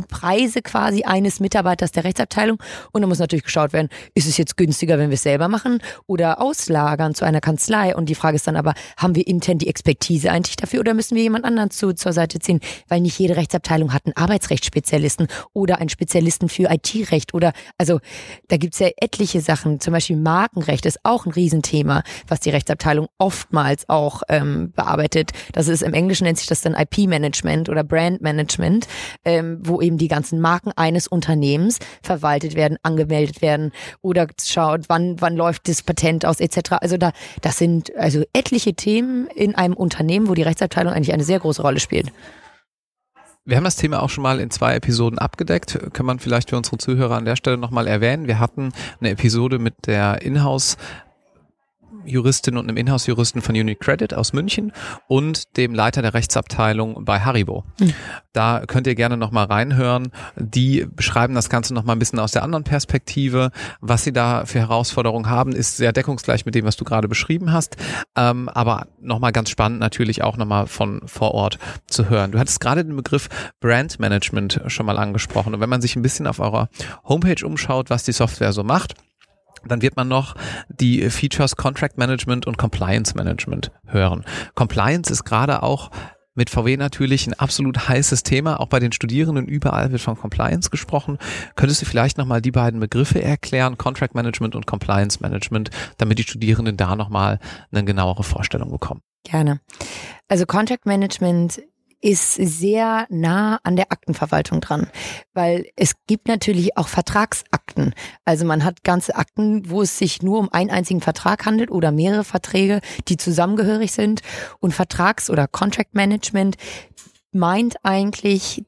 Preise 0.08 0.62
quasi 0.62 1.04
eines 1.04 1.38
Mitarbeiters 1.38 1.92
der 1.92 2.04
Rechtsabteilung. 2.04 2.58
Und 2.92 3.02
dann 3.02 3.08
muss 3.08 3.18
natürlich 3.18 3.44
geschaut 3.44 3.72
werden, 3.72 3.88
ist 4.14 4.26
es 4.26 4.36
jetzt 4.36 4.56
günstiger, 4.56 4.98
wenn 4.98 5.10
wir 5.10 5.14
es 5.14 5.22
selber 5.22 5.48
machen 5.48 5.80
oder 6.06 6.40
auslagern 6.40 7.14
zu 7.14 7.24
einer 7.24 7.40
Kanzlei? 7.40 7.94
Und 7.94 8.08
die 8.08 8.14
Frage 8.14 8.36
ist 8.36 8.46
dann 8.46 8.56
aber, 8.56 8.74
haben 8.96 9.14
wir 9.14 9.26
intern 9.26 9.58
die 9.58 9.68
Expertise 9.68 10.30
eigentlich 10.30 10.56
dafür 10.56 10.80
oder 10.80 10.94
müssen 10.94 11.14
wir 11.14 11.22
jemand 11.22 11.44
anderen 11.44 11.70
zu, 11.70 11.92
zur 11.94 12.12
Seite 12.12 12.38
ziehen? 12.38 12.60
Weil 12.88 13.00
nicht 13.00 13.18
jede 13.18 13.36
Rechtsabteilung 13.36 13.92
hat 13.92 14.06
einen 14.06 14.16
Arbeitsrechtsspezialisten 14.16 15.28
oder 15.52 15.78
einen 15.78 15.90
Spezialisten 15.90 16.48
für 16.48 16.70
IT-Recht 16.70 17.34
oder, 17.34 17.52
also 17.78 18.00
da 18.48 18.56
gibt's 18.56 18.78
ja 18.78 18.88
etliche 18.96 19.40
Sachen. 19.40 19.80
Zum 19.80 19.92
Beispiel 19.92 20.16
Markenrecht 20.16 20.86
ist 20.86 21.00
auch 21.02 21.26
ein 21.26 21.32
Riesenthema, 21.32 22.02
was 22.26 22.40
die 22.40 22.50
Rechtsabteilung 22.50 23.08
oftmals 23.18 23.88
auch 23.88 24.22
ähm, 24.28 24.72
bearbeitet. 24.72 25.32
Das 25.52 25.68
ist 25.68 25.82
im 25.82 25.94
Englischen 25.94 26.24
nennt 26.24 26.38
sich 26.38 26.46
das 26.46 26.62
dann 26.62 26.74
IP-Management 26.74 27.68
oder 27.68 27.84
Brand-Management. 27.84 28.88
Ähm, 29.24 29.49
wo 29.60 29.80
eben 29.80 29.98
die 29.98 30.08
ganzen 30.08 30.40
Marken 30.40 30.72
eines 30.76 31.06
Unternehmens 31.06 31.78
verwaltet 32.02 32.54
werden, 32.54 32.78
angemeldet 32.82 33.42
werden 33.42 33.72
oder 34.02 34.26
schaut, 34.42 34.88
wann, 34.88 35.20
wann 35.20 35.36
läuft 35.36 35.68
das 35.68 35.82
Patent 35.82 36.24
aus 36.24 36.40
etc. 36.40 36.72
Also 36.80 36.96
da, 36.96 37.12
das 37.42 37.58
sind 37.58 37.94
also 37.96 38.24
etliche 38.32 38.74
Themen 38.74 39.26
in 39.28 39.54
einem 39.54 39.74
Unternehmen, 39.74 40.28
wo 40.28 40.34
die 40.34 40.42
Rechtsabteilung 40.42 40.92
eigentlich 40.92 41.12
eine 41.12 41.24
sehr 41.24 41.38
große 41.38 41.62
Rolle 41.62 41.80
spielt. 41.80 42.12
Wir 43.46 43.56
haben 43.56 43.64
das 43.64 43.76
Thema 43.76 44.02
auch 44.02 44.10
schon 44.10 44.22
mal 44.22 44.38
in 44.38 44.50
zwei 44.50 44.74
Episoden 44.76 45.18
abgedeckt. 45.18 45.78
Kann 45.92 46.06
man 46.06 46.18
vielleicht 46.18 46.50
für 46.50 46.56
unsere 46.56 46.78
Zuhörer 46.78 47.16
an 47.16 47.24
der 47.24 47.36
Stelle 47.36 47.56
nochmal 47.56 47.86
erwähnen. 47.86 48.26
Wir 48.26 48.38
hatten 48.38 48.72
eine 49.00 49.10
Episode 49.10 49.58
mit 49.58 49.74
der 49.86 50.22
Inhouse 50.22 50.76
Juristin 52.04 52.56
und 52.56 52.68
einem 52.68 52.76
Inhouse-Juristen 52.76 53.42
von 53.42 53.54
UniCredit 53.54 54.14
aus 54.14 54.32
München 54.32 54.72
und 55.08 55.56
dem 55.56 55.74
Leiter 55.74 56.02
der 56.02 56.14
Rechtsabteilung 56.14 57.04
bei 57.04 57.20
Haribo. 57.20 57.64
Mhm. 57.78 57.94
Da 58.32 58.62
könnt 58.66 58.86
ihr 58.86 58.94
gerne 58.94 59.16
nochmal 59.16 59.46
reinhören. 59.46 60.12
Die 60.36 60.86
beschreiben 60.94 61.34
das 61.34 61.48
Ganze 61.48 61.74
nochmal 61.74 61.96
ein 61.96 61.98
bisschen 61.98 62.18
aus 62.18 62.32
der 62.32 62.42
anderen 62.42 62.64
Perspektive. 62.64 63.50
Was 63.80 64.04
sie 64.04 64.12
da 64.12 64.46
für 64.46 64.60
Herausforderungen 64.60 65.28
haben, 65.28 65.52
ist 65.52 65.76
sehr 65.76 65.92
deckungsgleich 65.92 66.46
mit 66.46 66.54
dem, 66.54 66.64
was 66.64 66.76
du 66.76 66.84
gerade 66.84 67.08
beschrieben 67.08 67.52
hast. 67.52 67.76
Ähm, 68.16 68.48
aber 68.48 68.86
nochmal 69.00 69.32
ganz 69.32 69.50
spannend 69.50 69.80
natürlich 69.80 70.22
auch 70.22 70.36
nochmal 70.36 70.66
von 70.66 71.02
vor 71.06 71.32
Ort 71.32 71.58
zu 71.86 72.08
hören. 72.08 72.32
Du 72.32 72.38
hattest 72.38 72.60
gerade 72.60 72.84
den 72.84 72.96
Begriff 72.96 73.28
Brand 73.60 73.98
Management 73.98 74.60
schon 74.68 74.86
mal 74.86 74.98
angesprochen. 74.98 75.54
Und 75.54 75.60
wenn 75.60 75.70
man 75.70 75.82
sich 75.82 75.96
ein 75.96 76.02
bisschen 76.02 76.26
auf 76.26 76.38
eurer 76.38 76.68
Homepage 77.04 77.44
umschaut, 77.44 77.90
was 77.90 78.04
die 78.04 78.12
Software 78.12 78.52
so 78.52 78.62
macht, 78.62 78.94
dann 79.66 79.82
wird 79.82 79.96
man 79.96 80.08
noch 80.08 80.34
die 80.68 81.08
Features 81.10 81.56
Contract 81.56 81.98
Management 81.98 82.46
und 82.46 82.58
Compliance 82.58 83.14
Management 83.16 83.70
hören. 83.86 84.24
Compliance 84.54 85.12
ist 85.12 85.24
gerade 85.24 85.62
auch 85.62 85.90
mit 86.34 86.48
VW 86.48 86.76
natürlich 86.76 87.26
ein 87.26 87.34
absolut 87.34 87.88
heißes 87.88 88.22
Thema. 88.22 88.60
Auch 88.60 88.68
bei 88.68 88.78
den 88.78 88.92
Studierenden 88.92 89.46
überall 89.46 89.92
wird 89.92 90.00
von 90.00 90.16
Compliance 90.16 90.70
gesprochen. 90.70 91.18
Könntest 91.56 91.82
du 91.82 91.86
vielleicht 91.86 92.18
nochmal 92.18 92.40
die 92.40 92.52
beiden 92.52 92.80
Begriffe 92.80 93.22
erklären, 93.22 93.76
Contract 93.76 94.14
Management 94.14 94.54
und 94.54 94.66
Compliance 94.66 95.18
Management, 95.20 95.70
damit 95.98 96.18
die 96.18 96.22
Studierenden 96.22 96.76
da 96.76 96.96
nochmal 96.96 97.40
eine 97.72 97.84
genauere 97.84 98.22
Vorstellung 98.22 98.70
bekommen? 98.70 99.02
Gerne. 99.24 99.60
Also 100.28 100.46
Contract 100.46 100.86
Management 100.86 101.62
ist 102.00 102.34
sehr 102.34 103.06
nah 103.10 103.60
an 103.62 103.76
der 103.76 103.92
Aktenverwaltung 103.92 104.60
dran, 104.60 104.88
weil 105.34 105.66
es 105.76 105.94
gibt 106.06 106.28
natürlich 106.28 106.76
auch 106.76 106.88
Vertragsakten. 106.88 107.94
Also 108.24 108.44
man 108.44 108.64
hat 108.64 108.84
ganze 108.84 109.16
Akten, 109.16 109.68
wo 109.68 109.82
es 109.82 109.98
sich 109.98 110.22
nur 110.22 110.38
um 110.38 110.52
einen 110.52 110.70
einzigen 110.70 111.00
Vertrag 111.00 111.44
handelt 111.46 111.70
oder 111.70 111.92
mehrere 111.92 112.24
Verträge, 112.24 112.80
die 113.08 113.16
zusammengehörig 113.16 113.92
sind. 113.92 114.22
Und 114.60 114.72
Vertrags- 114.72 115.30
oder 115.30 115.46
Contract 115.46 115.94
Management 115.94 116.56
meint 117.32 117.76
eigentlich 117.84 118.64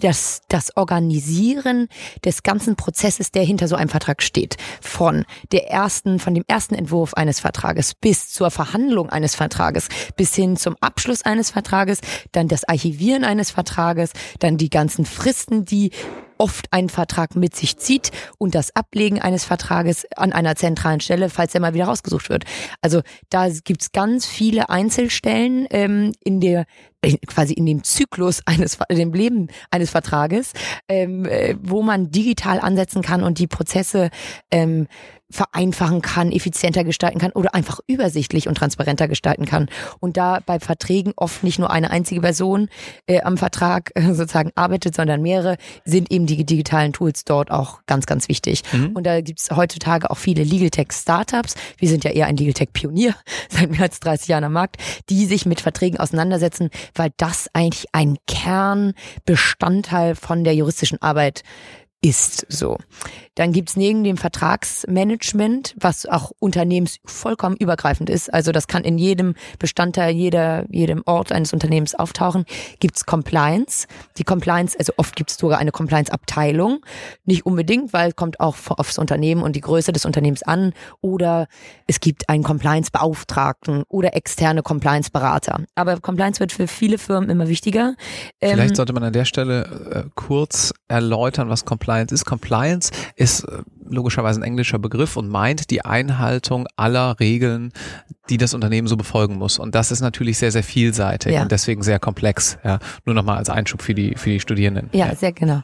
das, 0.00 0.42
das 0.48 0.76
Organisieren 0.76 1.88
des 2.24 2.42
ganzen 2.42 2.76
Prozesses, 2.76 3.30
der 3.30 3.44
hinter 3.44 3.68
so 3.68 3.76
einem 3.76 3.88
Vertrag 3.88 4.22
steht. 4.22 4.56
Von 4.80 5.24
der 5.52 5.70
ersten, 5.70 6.18
von 6.18 6.34
dem 6.34 6.44
ersten 6.46 6.74
Entwurf 6.74 7.14
eines 7.14 7.40
Vertrages 7.40 7.94
bis 7.94 8.30
zur 8.30 8.50
Verhandlung 8.50 9.10
eines 9.10 9.34
Vertrages, 9.34 9.88
bis 10.16 10.34
hin 10.34 10.56
zum 10.56 10.76
Abschluss 10.80 11.22
eines 11.22 11.50
Vertrages, 11.50 12.00
dann 12.32 12.48
das 12.48 12.64
Archivieren 12.64 13.24
eines 13.24 13.50
Vertrages, 13.50 14.12
dann 14.38 14.56
die 14.56 14.70
ganzen 14.70 15.04
Fristen, 15.04 15.64
die 15.64 15.90
oft 16.38 16.72
einen 16.72 16.88
Vertrag 16.88 17.36
mit 17.36 17.54
sich 17.54 17.76
zieht 17.76 18.10
und 18.38 18.54
das 18.54 18.74
Ablegen 18.74 19.20
eines 19.20 19.44
Vertrages 19.44 20.06
an 20.16 20.32
einer 20.32 20.56
zentralen 20.56 21.00
Stelle, 21.00 21.30
falls 21.30 21.54
er 21.54 21.60
mal 21.60 21.74
wieder 21.74 21.86
rausgesucht 21.86 22.28
wird. 22.28 22.44
Also 22.80 23.02
da 23.30 23.48
gibt's 23.48 23.92
ganz 23.92 24.26
viele 24.26 24.68
Einzelstellen 24.68 25.66
ähm, 25.70 26.12
in 26.22 26.40
der 26.40 26.66
quasi 27.26 27.52
in 27.52 27.66
dem 27.66 27.84
Zyklus 27.84 28.40
eines, 28.46 28.78
in 28.88 28.96
dem 28.96 29.12
Leben 29.12 29.48
eines 29.70 29.90
Vertrages, 29.90 30.52
ähm, 30.88 31.26
äh, 31.26 31.54
wo 31.60 31.82
man 31.82 32.10
digital 32.10 32.60
ansetzen 32.60 33.02
kann 33.02 33.22
und 33.22 33.38
die 33.38 33.46
Prozesse 33.46 34.10
ähm, 34.50 34.86
vereinfachen 35.34 36.00
kann, 36.00 36.30
effizienter 36.30 36.84
gestalten 36.84 37.18
kann 37.18 37.32
oder 37.32 37.54
einfach 37.54 37.80
übersichtlich 37.88 38.46
und 38.46 38.56
transparenter 38.56 39.08
gestalten 39.08 39.46
kann. 39.46 39.68
Und 39.98 40.16
da 40.16 40.38
bei 40.46 40.60
Verträgen 40.60 41.12
oft 41.16 41.42
nicht 41.42 41.58
nur 41.58 41.70
eine 41.70 41.90
einzige 41.90 42.20
Person 42.20 42.68
äh, 43.06 43.20
am 43.22 43.36
Vertrag 43.36 43.90
äh, 43.94 44.14
sozusagen 44.14 44.52
arbeitet, 44.54 44.94
sondern 44.94 45.22
mehrere, 45.22 45.56
sind 45.84 46.12
eben 46.12 46.26
die 46.26 46.44
digitalen 46.44 46.92
Tools 46.92 47.24
dort 47.24 47.50
auch 47.50 47.80
ganz, 47.86 48.06
ganz 48.06 48.28
wichtig. 48.28 48.62
Mhm. 48.72 48.92
Und 48.94 49.04
da 49.04 49.20
gibt 49.20 49.40
es 49.40 49.50
heutzutage 49.50 50.08
auch 50.10 50.18
viele 50.18 50.44
Legal 50.44 50.70
Tech 50.70 50.92
Startups. 50.92 51.54
Wir 51.78 51.88
sind 51.88 52.04
ja 52.04 52.12
eher 52.12 52.26
ein 52.26 52.36
Legal 52.36 52.54
Tech 52.54 52.68
Pionier 52.72 53.16
seit 53.48 53.70
mehr 53.70 53.82
als 53.82 53.98
30 54.00 54.28
Jahren 54.28 54.44
am 54.44 54.52
Markt, 54.52 54.76
die 55.10 55.26
sich 55.26 55.46
mit 55.46 55.60
Verträgen 55.60 55.98
auseinandersetzen, 55.98 56.70
weil 56.94 57.10
das 57.16 57.50
eigentlich 57.52 57.86
ein 57.92 58.18
Kernbestandteil 58.28 60.14
von 60.14 60.44
der 60.44 60.54
juristischen 60.54 61.02
Arbeit 61.02 61.40
ist 61.40 61.83
so. 62.12 62.78
Dann 63.34 63.52
gibt's 63.52 63.76
neben 63.76 64.04
dem 64.04 64.16
Vertragsmanagement, 64.16 65.74
was 65.78 66.06
auch 66.06 66.30
unternehmens 66.38 66.98
vollkommen 67.04 67.56
übergreifend 67.56 68.08
ist, 68.08 68.32
also 68.32 68.52
das 68.52 68.68
kann 68.68 68.84
in 68.84 68.98
jedem 68.98 69.34
Bestandteil, 69.58 70.14
jeder, 70.14 70.66
jedem 70.70 71.02
Ort 71.06 71.32
eines 71.32 71.52
Unternehmens 71.52 71.94
auftauchen, 71.94 72.44
gibt's 72.78 73.06
Compliance. 73.06 73.86
Die 74.18 74.24
Compliance, 74.24 74.78
also 74.78 74.92
oft 74.96 75.16
gibt's 75.16 75.36
sogar 75.36 75.58
eine 75.58 75.72
Compliance-Abteilung. 75.72 76.80
Nicht 77.24 77.46
unbedingt, 77.46 77.92
weil 77.92 78.10
es 78.10 78.16
kommt 78.16 78.40
auch 78.40 78.56
aufs 78.68 78.98
Unternehmen 78.98 79.42
und 79.42 79.56
die 79.56 79.60
Größe 79.60 79.92
des 79.92 80.04
Unternehmens 80.04 80.42
an. 80.42 80.72
Oder 81.00 81.48
es 81.86 82.00
gibt 82.00 82.28
einen 82.28 82.44
Compliance-Beauftragten 82.44 83.84
oder 83.88 84.14
externe 84.14 84.62
Compliance-Berater. 84.62 85.62
Aber 85.74 86.00
Compliance 86.00 86.40
wird 86.40 86.52
für 86.52 86.68
viele 86.68 86.98
Firmen 86.98 87.30
immer 87.30 87.48
wichtiger. 87.48 87.94
Vielleicht 88.40 88.70
ähm, 88.70 88.74
sollte 88.74 88.92
man 88.92 89.02
an 89.02 89.12
der 89.12 89.24
Stelle 89.24 89.64
äh, 89.90 90.10
kurz 90.14 90.72
erläutern, 90.88 91.48
was 91.48 91.64
Compliance 91.64 91.93
ist. 92.02 92.24
Compliance 92.24 92.90
ist 93.16 93.44
äh, 93.44 93.62
logischerweise 93.88 94.40
ein 94.40 94.42
englischer 94.42 94.78
Begriff 94.78 95.16
und 95.16 95.28
meint 95.28 95.70
die 95.70 95.84
Einhaltung 95.84 96.66
aller 96.76 97.18
Regeln, 97.20 97.72
die 98.30 98.38
das 98.38 98.54
Unternehmen 98.54 98.88
so 98.88 98.96
befolgen 98.96 99.36
muss. 99.36 99.58
Und 99.58 99.74
das 99.74 99.90
ist 99.90 100.00
natürlich 100.00 100.38
sehr, 100.38 100.50
sehr 100.50 100.62
vielseitig 100.62 101.34
ja. 101.34 101.42
und 101.42 101.52
deswegen 101.52 101.82
sehr 101.82 101.98
komplex. 101.98 102.58
Ja, 102.64 102.78
nur 103.04 103.14
nochmal 103.14 103.38
als 103.38 103.50
Einschub 103.50 103.82
für 103.82 103.94
die, 103.94 104.14
für 104.16 104.30
die 104.30 104.40
Studierenden. 104.40 104.88
Ja, 104.92 105.08
ja, 105.08 105.14
sehr 105.14 105.32
genau. 105.32 105.62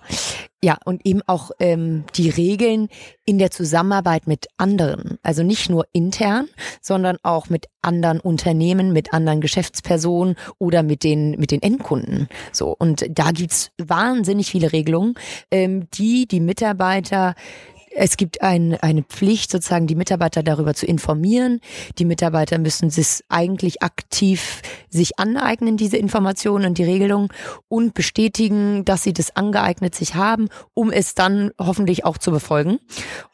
Ja, 0.63 0.77
und 0.85 1.07
eben 1.07 1.23
auch 1.27 1.53
ähm, 1.59 2.05
die 2.17 2.29
Regeln 2.29 2.89
in 3.25 3.39
der 3.39 3.51
Zusammenarbeit 3.51 4.27
mit 4.27 4.49
anderen. 4.59 5.19
Also 5.23 5.43
nicht 5.43 5.71
nur 5.71 5.87
intern, 5.93 6.49
sondern 6.83 7.17
auch 7.23 7.49
mit 7.49 7.67
anderen 7.81 8.21
Unternehmen, 8.21 8.93
mit 8.93 9.15
anderen 9.15 9.41
Geschäftspersonen 9.41 10.37
oder 10.59 10.83
mit 10.83 11.03
den, 11.03 11.31
mit 11.39 11.51
den 11.51 11.63
Endkunden. 11.63 12.29
So, 12.53 12.77
und 12.79 13.07
da 13.09 13.31
gibt's 13.31 13.71
wahnsinnig 13.79 14.51
viele 14.51 14.73
Regelungen, 14.73 15.15
ähm, 15.51 15.89
die 15.95 16.29
die 16.29 16.41
Mitarbeiter 16.41 17.35
es 17.93 18.17
gibt 18.17 18.41
ein, 18.41 18.77
eine 18.81 19.03
Pflicht, 19.03 19.51
sozusagen 19.51 19.87
die 19.87 19.97
Mitarbeiter 19.97 20.43
darüber 20.43 20.75
zu 20.75 20.87
informieren. 20.87 21.61
Die 21.99 22.05
Mitarbeiter 22.05 22.59
müssen 22.59 22.89
sich 22.89 23.25
eigentlich 23.29 23.83
aktiv 23.83 24.63
sich 24.89 25.19
aneignen, 25.19 25.77
diese 25.77 25.97
Informationen 25.97 26.67
und 26.67 26.79
die 26.79 26.85
Regelungen 26.85 27.29
und 27.69 27.95
bestätigen, 27.95 28.85
dass 28.85 29.03
sie 29.03 29.13
das 29.13 29.35
angeeignet 29.35 29.95
sich 29.95 30.15
haben, 30.15 30.49
um 30.73 30.91
es 30.93 31.15
dann 31.15 31.51
hoffentlich 31.59 32.05
auch 32.05 32.17
zu 32.17 32.31
befolgen. 32.31 32.79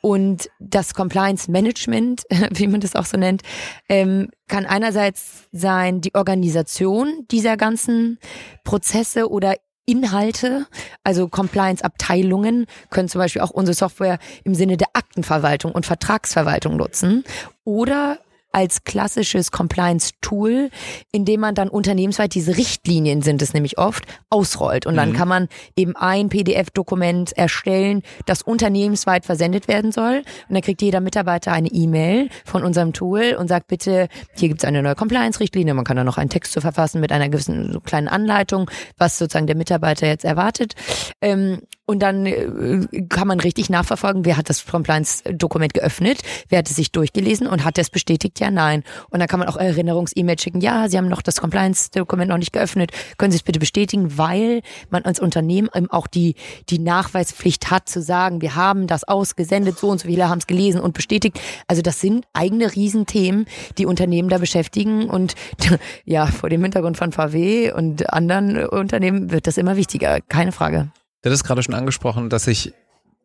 Und 0.01 0.49
das 0.59 0.95
Compliance 0.95 1.51
Management, 1.51 2.23
wie 2.51 2.67
man 2.67 2.81
das 2.81 2.97
auch 2.97 3.07
so 3.07 3.19
nennt, 3.19 3.43
ähm, 3.89 4.31
kann 4.49 4.65
einerseits 4.65 5.49
sein 5.53 6.01
die 6.01 6.15
Organisation 6.15 7.27
dieser 7.31 7.57
ganzen 7.57 8.19
Prozesse 8.65 9.31
oder 9.31 9.57
Inhalte, 9.87 10.67
also 11.05 11.29
Compliance-Abteilungen 11.29 12.67
können 12.91 13.09
zum 13.09 13.21
Beispiel 13.21 13.43
auch 13.43 13.51
unsere 13.51 13.75
Software 13.75 14.19
im 14.45 14.55
Sinne 14.55 14.77
der 14.77 14.89
Aktenverwaltung 14.93 15.73
und 15.73 15.87
Vertragsverwaltung 15.87 16.77
nutzen. 16.77 17.25
Oder 17.65 18.19
als 18.57 18.85
klassisches 18.85 19.51
Compliance-Tool, 19.51 20.71
in 21.13 21.27
dem 21.27 21.41
man 21.41 21.55
dann 21.55 21.69
unternehmensweit 21.69 22.35
diese 22.35 22.57
Richtlinien 22.57 23.21
sind 23.21 23.43
es 23.43 23.53
nämlich 23.53 23.77
oft, 23.77 24.05
ausrollt. 24.31 24.87
Und 24.87 24.97
dann 24.97 25.11
mhm. 25.11 25.15
kann 25.15 25.29
man 25.29 25.49
eben 25.77 25.95
ein 25.95 26.31
PDF-Dokument 26.31 27.37
erstellen, 27.37 28.01
das 28.25 28.41
unternehmensweit 28.41 29.27
versendet 29.27 29.69
werden 29.69 29.93
soll. 29.93 30.23
Und 30.49 30.55
dann 30.55 30.63
kriegt 30.63 30.81
jeder 30.81 31.01
Mitarbeiter 31.01 31.53
eine 31.53 31.69
E-Mail 31.69 32.31
von 32.47 32.65
unserem 32.65 32.95
Tool 32.95 33.37
und 33.39 33.49
sagt 33.49 33.67
bitte, 33.67 34.09
hier 34.35 34.49
gibt 34.49 34.63
es 34.63 34.65
eine 34.67 34.83
neue 34.83 34.95
Compliance-Richtlinie. 34.95 35.75
Man 35.75 35.85
kann 35.85 35.99
da 35.99 36.05
noch 36.05 36.17
einen 36.17 36.31
Text 36.31 36.53
zu 36.53 36.63
verfassen 36.63 37.03
mit 37.03 37.13
einer 37.13 37.29
gewissen 37.29 37.83
kleinen 37.85 38.09
Anleitung, 38.09 38.71
was 38.97 39.19
sozusagen 39.19 39.47
der 39.47 39.57
Mitarbeiter 39.57 40.07
jetzt 40.07 40.25
erwartet. 40.25 40.73
Ähm, 41.21 41.61
und 41.87 42.01
dann 42.01 42.27
äh, 42.27 42.87
kann 43.09 43.29
man 43.29 43.41
richtig 43.41 43.71
nachverfolgen, 43.71 44.25
wer 44.25 44.37
hat 44.37 44.51
das 44.51 44.67
Compliance-Dokument 44.67 45.73
geöffnet, 45.73 46.21
wer 46.49 46.59
hat 46.59 46.69
es 46.69 46.77
sich 46.77 46.91
durchgelesen 46.91 47.47
und 47.47 47.65
hat 47.65 47.79
es 47.79 47.91
bestätigt, 47.91 48.41
ja, 48.41 48.51
nein. 48.51 48.83
Und 49.11 49.21
dann 49.21 49.29
kann 49.29 49.39
man 49.39 49.49
auch 49.49 49.57
Erinnerungs-E-Mail 49.57 50.39
schicken, 50.39 50.61
ja, 50.61 50.89
Sie 50.89 50.99
haben 50.99 51.09
noch 51.09 51.23
das 51.23 51.41
Compliance-Dokument 51.41 52.29
noch 52.29 52.39
nicht 52.39 52.53
geöffnet, 52.53 52.91
können 53.19 53.31
Sie 53.31 53.39
es 53.39 53.45
bitte 53.45 53.61
bestätigen, 53.61 54.19
weil 54.19 54.63
man 54.91 55.05
als 55.05 55.21
Unternehmen 55.21 55.69
eben 55.75 55.91
auch 55.91 56.09
die, 56.09 56.35
die 56.69 56.81
Nachweispflicht 56.81 57.71
hat 57.71 57.89
zu 57.89 58.03
sagen, 58.03 58.41
wir 58.43 58.57
haben 58.57 58.89
das 58.89 59.05
ausgesendet, 59.05 59.79
so 59.79 59.89
und 59.89 60.01
so 60.01 60.09
viele 60.09 60.29
haben 60.29 60.39
es 60.39 60.49
gelesen 60.49 60.81
und 60.81 60.93
bestätigt. 60.93 61.41
Also 61.69 61.83
das 61.83 62.01
sind 62.01 62.27
eigene 62.33 62.75
Riesenthemen, 62.75 63.47
die 63.79 63.87
Unternehmen 63.87 64.29
da 64.29 64.39
beschäftigen 64.39 65.09
und 65.09 65.35
ja, 66.05 66.27
vor 66.27 66.51
dem 66.51 66.63
Hintergrund 66.63 66.97
von 66.97 67.13
VW 67.13 67.73
und 67.73 68.13
anderen 68.13 68.67
Unternehmen 68.67 69.31
wird 69.31 69.47
das 69.47 69.57
immer 69.57 69.77
wichtiger, 69.77 70.21
keine 70.21 70.51
Frage. 70.51 70.91
Du 71.27 71.31
hattest 71.31 71.43
gerade 71.43 71.61
schon 71.61 71.75
angesprochen, 71.75 72.31
dass 72.31 72.45
sich 72.45 72.73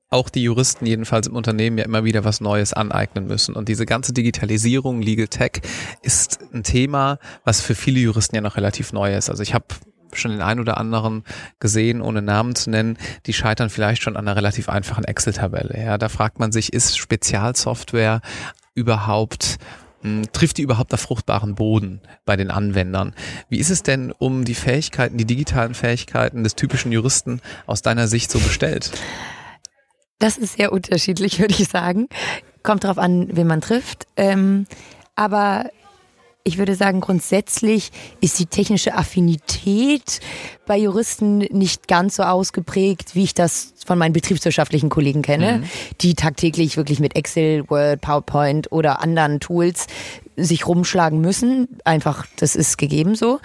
auch 0.09 0.29
die 0.29 0.41
Juristen 0.41 0.87
jedenfalls 0.87 1.27
im 1.27 1.35
Unternehmen 1.35 1.77
ja 1.77 1.85
immer 1.85 2.03
wieder 2.03 2.23
was 2.23 2.41
Neues 2.41 2.73
aneignen 2.73 3.27
müssen. 3.27 3.53
Und 3.53 3.69
diese 3.69 3.85
ganze 3.85 4.11
Digitalisierung, 4.11 5.03
Legal 5.03 5.27
Tech, 5.27 5.61
ist 6.01 6.39
ein 6.51 6.63
Thema, 6.63 7.19
was 7.43 7.61
für 7.61 7.75
viele 7.75 7.99
Juristen 7.99 8.35
ja 8.35 8.41
noch 8.41 8.57
relativ 8.57 8.91
neu 8.91 9.15
ist. 9.15 9.29
Also 9.29 9.43
ich 9.43 9.53
habe 9.53 9.65
schon 10.13 10.31
den 10.31 10.41
einen 10.41 10.59
oder 10.59 10.79
anderen 10.79 11.23
gesehen, 11.59 12.01
ohne 12.01 12.23
Namen 12.23 12.55
zu 12.55 12.71
nennen, 12.71 12.97
die 13.27 13.33
scheitern 13.33 13.69
vielleicht 13.69 14.01
schon 14.01 14.17
an 14.17 14.27
einer 14.27 14.35
relativ 14.35 14.67
einfachen 14.67 15.03
Excel-Tabelle. 15.03 15.79
Ja, 15.79 15.99
da 15.99 16.09
fragt 16.09 16.39
man 16.39 16.51
sich, 16.51 16.73
ist 16.73 16.97
Spezialsoftware 16.97 18.21
überhaupt 18.73 19.59
trifft 20.33 20.57
die 20.57 20.61
überhaupt 20.61 20.93
auf 20.93 21.01
fruchtbaren 21.01 21.55
Boden 21.55 22.01
bei 22.25 22.35
den 22.35 22.51
Anwendern? 22.51 23.13
Wie 23.49 23.59
ist 23.59 23.69
es 23.69 23.83
denn 23.83 24.11
um 24.11 24.45
die 24.45 24.55
Fähigkeiten, 24.55 25.17
die 25.17 25.25
digitalen 25.25 25.73
Fähigkeiten 25.73 26.43
des 26.43 26.55
typischen 26.55 26.91
Juristen 26.91 27.41
aus 27.65 27.81
deiner 27.81 28.07
Sicht 28.07 28.31
so 28.31 28.39
bestellt? 28.39 28.91
Das 30.19 30.37
ist 30.37 30.57
sehr 30.57 30.71
unterschiedlich, 30.71 31.39
würde 31.39 31.55
ich 31.57 31.67
sagen. 31.67 32.07
Kommt 32.63 32.83
darauf 32.83 32.97
an, 32.97 33.29
wen 33.31 33.47
man 33.47 33.61
trifft. 33.61 34.07
Ähm, 34.15 34.67
aber 35.15 35.69
ich 36.43 36.57
würde 36.57 36.75
sagen, 36.75 37.01
grundsätzlich 37.01 37.91
ist 38.19 38.39
die 38.39 38.45
technische 38.45 38.95
Affinität 38.95 40.19
bei 40.65 40.77
Juristen 40.77 41.39
nicht 41.39 41.87
ganz 41.87 42.15
so 42.15 42.23
ausgeprägt, 42.23 43.15
wie 43.15 43.23
ich 43.23 43.33
das 43.33 43.73
von 43.85 43.97
meinen 43.97 44.13
betriebswirtschaftlichen 44.13 44.89
Kollegen 44.89 45.21
kenne, 45.21 45.59
mhm. 45.59 45.63
die 46.01 46.15
tagtäglich 46.15 46.77
wirklich 46.77 46.99
mit 46.99 47.15
Excel, 47.15 47.69
Word, 47.69 48.01
PowerPoint 48.01 48.71
oder 48.71 49.01
anderen 49.01 49.39
Tools 49.39 49.87
sich 50.35 50.65
rumschlagen 50.65 51.21
müssen. 51.21 51.67
Einfach, 51.83 52.25
das 52.37 52.55
ist 52.55 52.77
gegeben 52.77 53.15
so. 53.15 53.39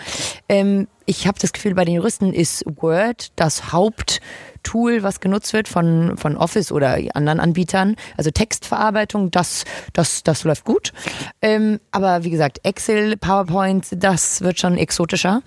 Ähm, 0.49 0.89
ich 1.05 1.27
habe 1.27 1.39
das 1.39 1.53
Gefühl, 1.53 1.75
bei 1.75 1.85
den 1.85 1.95
Juristen 1.95 2.33
ist 2.33 2.65
Word 2.67 3.33
das 3.37 3.73
Haupt 3.73 4.21
Tool, 4.67 5.05
was 5.05 5.21
genutzt 5.21 5.53
wird 5.53 5.69
von, 5.69 6.17
von 6.17 6.37
Office 6.37 6.73
oder 6.73 6.99
anderen 7.15 7.39
Anbietern. 7.39 7.95
Also 8.17 8.33
Textverarbeitung, 8.33 9.31
das, 9.31 9.65
das, 9.93 10.25
das 10.25 10.43
läuft 10.43 10.65
gut. 10.65 10.93
Ähm, 11.41 11.79
aber 11.93 12.25
wie 12.25 12.31
gesagt, 12.31 12.59
Excel, 12.65 13.17
PowerPoint, 13.17 13.87
das 13.93 14.41
wird 14.41 14.59
schon 14.59 14.77
exotischer. 14.77 15.43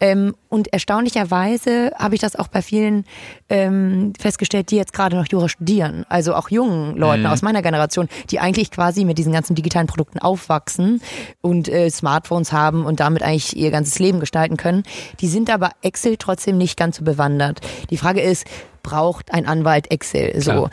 Ähm, 0.00 0.34
und 0.48 0.72
erstaunlicherweise 0.72 1.92
habe 1.98 2.14
ich 2.14 2.20
das 2.22 2.34
auch 2.34 2.48
bei 2.48 2.62
vielen 2.62 3.04
ähm, 3.50 4.14
festgestellt, 4.18 4.70
die 4.70 4.76
jetzt 4.76 4.94
gerade 4.94 5.16
noch 5.16 5.26
Jura 5.26 5.50
studieren. 5.50 6.06
Also 6.08 6.34
auch 6.34 6.48
jungen 6.48 6.96
Leuten 6.96 7.24
mhm. 7.24 7.28
aus 7.28 7.42
meiner 7.42 7.60
Generation, 7.60 8.08
die 8.30 8.40
eigentlich 8.40 8.70
quasi 8.70 9.04
mit 9.04 9.18
diesen 9.18 9.32
ganzen 9.32 9.54
digitalen 9.54 9.86
Produkten 9.86 10.18
aufwachsen 10.18 11.02
und 11.42 11.68
äh, 11.68 11.90
Smartphones 11.90 12.52
haben 12.52 12.86
und 12.86 13.00
damit 13.00 13.22
eigentlich 13.22 13.54
ihr 13.54 13.70
ganzes 13.70 13.98
Leben 13.98 14.18
gestalten 14.20 14.56
können. 14.56 14.82
Die 15.20 15.28
sind 15.28 15.50
aber 15.50 15.72
Excel 15.82 16.16
trotzdem 16.16 16.56
nicht 16.56 16.78
ganz 16.78 16.96
so 16.96 17.04
bewandert. 17.04 17.60
Die 17.90 17.98
Frage 17.98 18.22
ist, 18.22 18.46
braucht 18.82 19.32
ein 19.32 19.46
Anwalt 19.46 19.90
Excel? 19.90 20.40
So. 20.40 20.68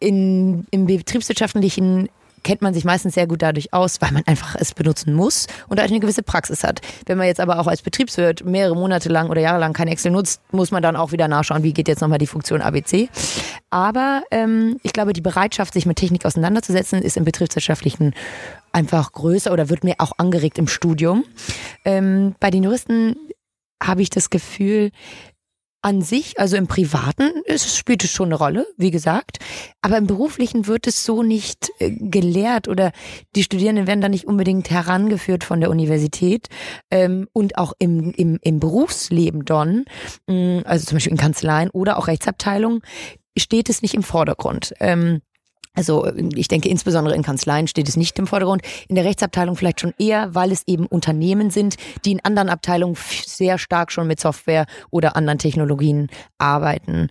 In, 0.00 0.66
Im 0.70 0.86
betriebswirtschaftlichen 0.86 2.08
kennt 2.44 2.62
man 2.62 2.72
sich 2.72 2.84
meistens 2.84 3.14
sehr 3.14 3.26
gut 3.26 3.42
dadurch 3.42 3.72
aus, 3.72 4.00
weil 4.00 4.12
man 4.12 4.22
einfach 4.26 4.54
es 4.54 4.72
benutzen 4.74 5.14
muss 5.14 5.48
und 5.68 5.80
eine 5.80 5.98
gewisse 5.98 6.22
Praxis 6.22 6.62
hat. 6.62 6.80
Wenn 7.06 7.18
man 7.18 7.26
jetzt 7.26 7.40
aber 7.40 7.58
auch 7.58 7.66
als 7.66 7.82
Betriebswirt 7.82 8.44
mehrere 8.44 8.76
Monate 8.76 9.08
lang 9.08 9.30
oder 9.30 9.40
Jahre 9.40 9.58
lang 9.58 9.72
kein 9.72 9.88
Excel 9.88 10.12
nutzt, 10.12 10.40
muss 10.52 10.70
man 10.70 10.82
dann 10.82 10.94
auch 10.94 11.10
wieder 11.10 11.26
nachschauen, 11.26 11.64
wie 11.64 11.72
geht 11.72 11.88
jetzt 11.88 12.00
nochmal 12.00 12.18
die 12.18 12.28
Funktion 12.28 12.60
ABC. 12.60 13.08
Aber 13.70 14.22
ähm, 14.30 14.78
ich 14.82 14.92
glaube, 14.92 15.12
die 15.12 15.20
Bereitschaft, 15.20 15.74
sich 15.74 15.86
mit 15.86 15.96
Technik 15.96 16.24
auseinanderzusetzen, 16.24 17.02
ist 17.02 17.16
im 17.16 17.24
betriebswirtschaftlichen 17.24 18.14
einfach 18.70 19.10
größer 19.12 19.52
oder 19.52 19.68
wird 19.70 19.82
mir 19.82 19.94
auch 19.98 20.12
angeregt 20.18 20.58
im 20.58 20.68
Studium. 20.68 21.24
Ähm, 21.84 22.36
bei 22.38 22.50
den 22.50 22.62
Juristen 22.62 23.16
habe 23.82 24.02
ich 24.02 24.10
das 24.10 24.30
Gefühl, 24.30 24.90
an 25.84 26.00
sich, 26.00 26.40
also 26.40 26.56
im 26.56 26.66
Privaten, 26.66 27.30
ist, 27.44 27.76
spielt 27.76 28.02
es 28.04 28.10
schon 28.10 28.28
eine 28.28 28.36
Rolle, 28.36 28.66
wie 28.78 28.90
gesagt. 28.90 29.38
Aber 29.82 29.98
im 29.98 30.06
Beruflichen 30.06 30.66
wird 30.66 30.86
es 30.86 31.04
so 31.04 31.22
nicht 31.22 31.70
äh, 31.78 31.90
gelehrt 31.90 32.68
oder 32.68 32.92
die 33.36 33.42
Studierenden 33.42 33.86
werden 33.86 34.00
da 34.00 34.08
nicht 34.08 34.26
unbedingt 34.26 34.70
herangeführt 34.70 35.44
von 35.44 35.60
der 35.60 35.70
Universität. 35.70 36.48
Ähm, 36.90 37.28
und 37.34 37.58
auch 37.58 37.74
im, 37.78 38.12
im, 38.12 38.38
im 38.40 38.60
Berufsleben 38.60 39.44
dann, 39.44 39.84
mm, 40.26 40.60
also 40.64 40.86
zum 40.86 40.96
Beispiel 40.96 41.12
in 41.12 41.18
Kanzleien 41.18 41.68
oder 41.70 41.98
auch 41.98 42.06
Rechtsabteilungen, 42.06 42.80
steht 43.36 43.68
es 43.68 43.82
nicht 43.82 43.94
im 43.94 44.02
Vordergrund. 44.02 44.72
Ähm, 44.80 45.20
also 45.74 46.06
ich 46.36 46.48
denke, 46.48 46.68
insbesondere 46.68 47.16
in 47.16 47.22
Kanzleien 47.22 47.66
steht 47.66 47.88
es 47.88 47.96
nicht 47.96 48.18
im 48.18 48.26
Vordergrund. 48.26 48.62
In 48.88 48.94
der 48.94 49.04
Rechtsabteilung 49.04 49.56
vielleicht 49.56 49.80
schon 49.80 49.94
eher, 49.98 50.34
weil 50.34 50.52
es 50.52 50.62
eben 50.66 50.86
Unternehmen 50.86 51.50
sind, 51.50 51.76
die 52.04 52.12
in 52.12 52.24
anderen 52.24 52.48
Abteilungen 52.48 52.96
sehr 53.26 53.58
stark 53.58 53.90
schon 53.90 54.06
mit 54.06 54.20
Software 54.20 54.66
oder 54.90 55.16
anderen 55.16 55.38
Technologien 55.38 56.08
arbeiten. 56.38 57.08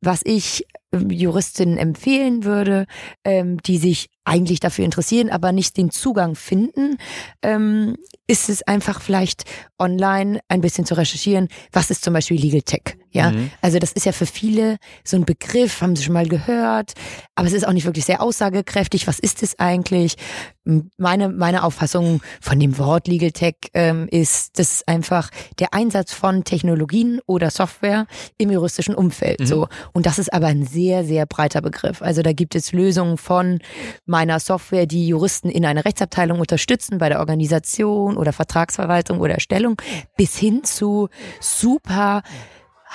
Was 0.00 0.20
ich 0.24 0.64
ähm, 0.92 1.10
Juristinnen 1.10 1.76
empfehlen 1.76 2.44
würde, 2.44 2.86
ähm, 3.24 3.58
die 3.62 3.78
sich 3.78 4.10
eigentlich 4.24 4.60
dafür 4.60 4.84
interessieren, 4.84 5.30
aber 5.30 5.52
nicht 5.52 5.76
den 5.76 5.90
Zugang 5.90 6.34
finden, 6.34 6.98
ähm, 7.42 7.96
ist 8.26 8.48
es 8.48 8.62
einfach 8.62 9.00
vielleicht 9.00 9.44
online 9.78 10.40
ein 10.48 10.60
bisschen 10.60 10.86
zu 10.86 10.94
recherchieren, 10.96 11.48
was 11.72 11.90
ist 11.90 12.04
zum 12.04 12.14
Beispiel 12.14 12.40
Legal 12.40 12.62
Tech. 12.62 12.96
Ja, 13.14 13.30
mhm. 13.30 13.50
also 13.60 13.78
das 13.78 13.92
ist 13.92 14.06
ja 14.06 14.12
für 14.12 14.26
viele 14.26 14.76
so 15.04 15.16
ein 15.16 15.24
Begriff, 15.24 15.80
haben 15.80 15.94
sie 15.94 16.02
schon 16.02 16.14
mal 16.14 16.26
gehört, 16.26 16.94
aber 17.36 17.46
es 17.46 17.52
ist 17.52 17.66
auch 17.66 17.72
nicht 17.72 17.86
wirklich 17.86 18.04
sehr 18.04 18.20
aussagekräftig. 18.20 19.06
Was 19.06 19.20
ist 19.20 19.42
es 19.44 19.58
eigentlich? 19.60 20.16
Meine, 20.96 21.28
meine 21.28 21.62
Auffassung 21.62 22.22
von 22.40 22.58
dem 22.58 22.76
Wort 22.78 23.06
Legal 23.06 23.30
Tech 23.30 23.54
ähm, 23.74 24.08
ist, 24.10 24.58
das 24.58 24.72
ist 24.72 24.88
einfach 24.88 25.30
der 25.60 25.74
Einsatz 25.74 26.12
von 26.12 26.42
Technologien 26.42 27.20
oder 27.26 27.50
Software 27.50 28.06
im 28.38 28.50
juristischen 28.50 28.94
Umfeld. 28.94 29.40
Mhm. 29.40 29.46
So. 29.46 29.68
Und 29.92 30.06
das 30.06 30.18
ist 30.18 30.32
aber 30.32 30.46
ein 30.48 30.66
sehr, 30.66 31.04
sehr 31.04 31.26
breiter 31.26 31.60
Begriff. 31.60 32.02
Also 32.02 32.22
da 32.22 32.32
gibt 32.32 32.54
es 32.54 32.72
Lösungen 32.72 33.18
von 33.18 33.60
meiner 34.14 34.38
Software, 34.38 34.86
die 34.86 35.08
Juristen 35.08 35.48
in 35.48 35.66
einer 35.66 35.84
Rechtsabteilung 35.84 36.38
unterstützen 36.38 36.98
bei 36.98 37.08
der 37.08 37.18
Organisation 37.18 38.16
oder 38.16 38.32
Vertragsverwaltung 38.32 39.18
oder 39.18 39.34
Erstellung, 39.34 39.74
bis 40.16 40.36
hin 40.36 40.62
zu 40.62 41.08
super 41.40 42.22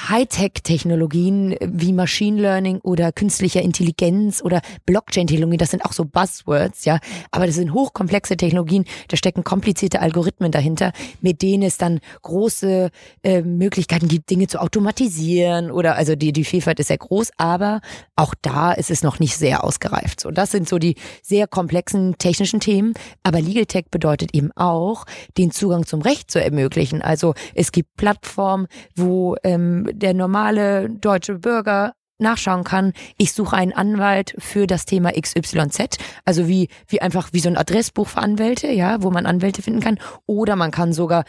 Hightech-Technologien 0.08 1.56
wie 1.62 1.94
Machine 1.94 2.40
Learning 2.42 2.80
oder 2.80 3.12
künstlicher 3.12 3.62
Intelligenz 3.62 4.42
oder 4.42 4.62
Blockchain-Technologien, 4.86 5.58
das 5.58 5.72
sind 5.72 5.84
auch 5.84 5.92
so 5.92 6.06
Buzzwords, 6.06 6.86
ja. 6.86 7.00
Aber 7.32 7.46
das 7.46 7.56
sind 7.56 7.74
hochkomplexe 7.74 8.38
Technologien, 8.38 8.86
da 9.10 9.18
stecken 9.18 9.44
komplizierte 9.44 10.02
Algorithmen 10.02 10.52
dahinter, 10.52 10.94
mit 11.22 11.42
denen 11.42 11.64
es 11.64 11.78
dann 11.78 12.00
große 12.22 12.90
äh, 13.24 13.42
Möglichkeiten 13.42 14.08
gibt, 14.08 14.30
Dinge 14.30 14.48
zu 14.48 14.62
automatisieren 14.62 15.72
oder, 15.72 15.96
also 15.96 16.16
die, 16.16 16.32
die 16.32 16.46
Vielfalt 16.46 16.80
ist 16.80 16.88
sehr 16.88 16.98
groß, 16.98 17.32
aber 17.38 17.82
auch 18.16 18.34
da 18.42 18.72
ist 18.72 18.92
es 18.92 19.04
noch 19.04 19.20
nicht 19.20 19.38
sehr 19.38 19.64
ausgereift. 19.64 20.20
So, 20.20 20.32
das 20.32 20.52
sind 20.52 20.68
so 20.68 20.78
die 20.78 20.96
sehr 21.22 21.48
komplexen 21.48 22.18
technischen 22.18 22.60
Themen. 22.60 22.94
Aber 23.24 23.42
Legal 23.42 23.66
Tech 23.66 23.86
bedeutet 23.92 24.34
eben 24.34 24.52
auch, 24.56 25.06
den 25.38 25.52
Zugang 25.52 25.86
zum 25.86 26.02
Recht 26.02 26.30
zu 26.32 26.44
ermöglichen. 26.44 27.02
Also 27.02 27.34
es 27.56 27.72
gibt 27.72 27.96
Plattformen, 27.96 28.68
wo 28.96 29.36
ähm, 29.44 29.89
der 29.94 30.14
normale 30.14 30.90
deutsche 30.90 31.36
Bürger 31.36 31.94
nachschauen 32.20 32.64
kann, 32.64 32.94
ich 33.18 33.34
suche 33.34 33.56
einen 33.56 33.74
Anwalt 33.74 34.36
für 34.38 34.68
das 34.68 34.86
Thema 34.86 35.12
XYZ, 35.12 35.98
also 36.26 36.48
wie, 36.48 36.68
wie 36.88 37.02
einfach 37.02 37.30
wie 37.32 37.40
so 37.40 37.50
ein 37.50 37.58
Adressbuch 37.58 38.08
für 38.08 38.20
Anwälte, 38.20 38.68
ja, 38.68 39.02
wo 39.02 39.10
man 39.10 39.26
Anwälte 39.26 39.62
finden 39.62 39.80
kann, 39.80 40.00
oder 40.26 40.56
man 40.56 40.72
kann 40.72 40.94
sogar 40.94 41.24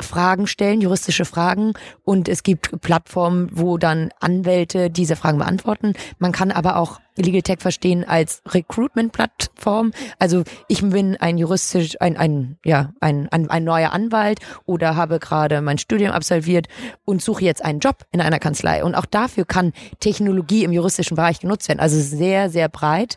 Fragen 0.00 0.46
stellen, 0.46 0.80
juristische 0.80 1.24
Fragen 1.24 1.74
und 2.04 2.28
es 2.28 2.42
gibt 2.42 2.80
Plattformen, 2.80 3.50
wo 3.52 3.78
dann 3.78 4.10
Anwälte 4.20 4.90
diese 4.90 5.16
Fragen 5.16 5.38
beantworten. 5.38 5.94
Man 6.18 6.32
kann 6.32 6.50
aber 6.50 6.76
auch 6.76 7.00
Legal 7.16 7.42
Tech 7.42 7.58
verstehen 7.60 8.04
als 8.04 8.42
Recruitment-Plattform. 8.48 9.92
Also 10.18 10.44
ich 10.68 10.80
bin 10.82 11.16
ein 11.18 11.36
juristisch, 11.36 12.00
ein, 12.00 12.16
ein, 12.16 12.58
ja, 12.64 12.92
ein, 13.00 13.28
ein, 13.30 13.50
ein 13.50 13.64
neuer 13.64 13.92
Anwalt 13.92 14.40
oder 14.64 14.96
habe 14.96 15.18
gerade 15.18 15.60
mein 15.60 15.78
Studium 15.78 16.12
absolviert 16.12 16.68
und 17.04 17.20
suche 17.22 17.44
jetzt 17.44 17.64
einen 17.64 17.80
Job 17.80 18.06
in 18.12 18.20
einer 18.20 18.38
Kanzlei. 18.38 18.82
Und 18.82 18.94
auch 18.94 19.06
dafür 19.06 19.44
kann 19.44 19.72
Technologie 20.00 20.64
im 20.64 20.72
juristischen 20.72 21.16
Bereich 21.16 21.40
genutzt 21.40 21.68
werden. 21.68 21.80
Also 21.80 22.00
sehr, 22.00 22.48
sehr 22.48 22.68
breit. 22.68 23.16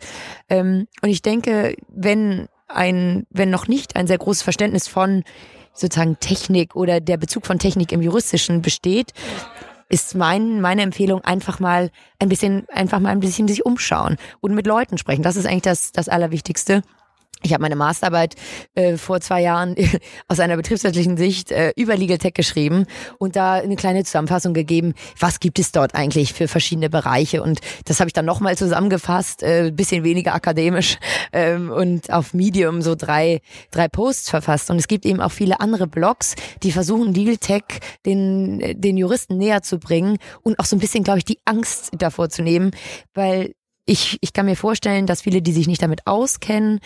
Ähm, 0.50 0.88
und 1.02 1.10
ich 1.10 1.22
denke, 1.22 1.76
wenn 1.88 2.48
ein, 2.68 3.26
wenn 3.30 3.50
noch 3.50 3.68
nicht 3.68 3.96
ein 3.96 4.08
sehr 4.08 4.18
großes 4.18 4.44
Verständnis 4.44 4.88
von 4.88 5.24
sozusagen 5.76 6.20
Technik 6.20 6.76
oder 6.76 7.00
der 7.00 7.18
Bezug 7.18 7.46
von 7.46 7.60
Technik 7.60 7.92
im 7.92 8.02
Juristischen 8.02 8.62
besteht, 8.62 9.14
ist 9.90 10.16
mein, 10.16 10.62
meine 10.62 10.82
Empfehlung 10.82 11.24
einfach 11.24 11.60
mal 11.60 11.92
ein 12.20 12.30
bisschen, 12.30 12.68
einfach 12.70 13.00
mal 13.00 13.10
ein 13.10 13.20
bisschen 13.20 13.48
sich 13.48 13.66
umschauen 13.66 14.18
und 14.42 14.56
mit 14.56 14.66
Leuten 14.66 14.98
sprechen. 14.98 15.22
Das 15.22 15.36
ist 15.36 15.46
eigentlich 15.46 15.62
das, 15.62 15.92
das 15.92 16.10
Allerwichtigste. 16.10 16.82
Ich 17.46 17.54
habe 17.54 17.62
meine 17.62 17.76
Masterarbeit 17.76 18.34
äh, 18.74 18.98
vor 18.98 19.22
zwei 19.22 19.44
Jahren 19.44 19.76
aus 20.28 20.40
einer 20.40 20.58
betriebswirtschaftlichen 20.58 21.16
Sicht 21.16 21.52
äh, 21.52 21.74
über 21.76 21.96
Legal 21.96 22.18
Tech 22.18 22.34
geschrieben 22.34 22.88
und 23.20 23.36
da 23.36 23.54
eine 23.54 23.76
kleine 23.76 24.04
Zusammenfassung 24.04 24.56
gegeben, 24.56 24.96
was 25.20 25.40
gibt 25.40 25.60
es 25.60 25.72
dort 25.72 25.94
eigentlich 25.94 26.34
für 26.34 26.48
verschiedene 26.48 26.90
Bereiche. 26.90 27.44
Und 27.44 27.60
das 27.86 28.00
habe 28.00 28.08
ich 28.08 28.14
dann 28.14 28.26
nochmal 28.26 28.58
zusammengefasst, 28.58 29.44
äh, 29.44 29.72
bisschen 29.72 30.04
weniger 30.04 30.34
akademisch 30.34 30.98
ähm, 31.34 31.70
und 31.70 32.12
auf 32.12 32.34
Medium 32.34 32.82
so 32.82 32.96
drei, 32.96 33.42
drei 33.70 33.90
Posts 33.90 34.32
verfasst. 34.32 34.72
Und 34.72 34.78
es 34.78 34.88
gibt 34.88 35.06
eben 35.06 35.22
auch 35.22 35.32
viele 35.32 35.60
andere 35.60 35.86
Blogs, 35.86 36.34
die 36.64 36.72
versuchen, 36.72 37.14
Legal 37.14 37.38
Tech 37.38 37.64
den, 38.08 38.82
den 38.82 38.98
Juristen 38.98 39.38
näher 39.38 39.62
zu 39.62 39.78
bringen 39.78 40.18
und 40.42 40.58
auch 40.58 40.66
so 40.66 40.76
ein 40.76 40.80
bisschen, 40.80 41.04
glaube 41.04 41.20
ich, 41.20 41.26
die 41.26 41.38
Angst 41.46 41.92
davor 41.96 42.30
zu 42.30 42.42
nehmen, 42.42 42.72
weil 43.14 43.54
ich, 43.86 44.18
ich 44.22 44.34
kann 44.34 44.46
mir 44.46 44.56
vorstellen, 44.56 45.06
dass 45.06 45.22
viele, 45.22 45.42
die 45.42 45.54
sich 45.54 45.68
nicht 45.68 45.82
damit 45.82 46.08
auskennen, 46.08 46.80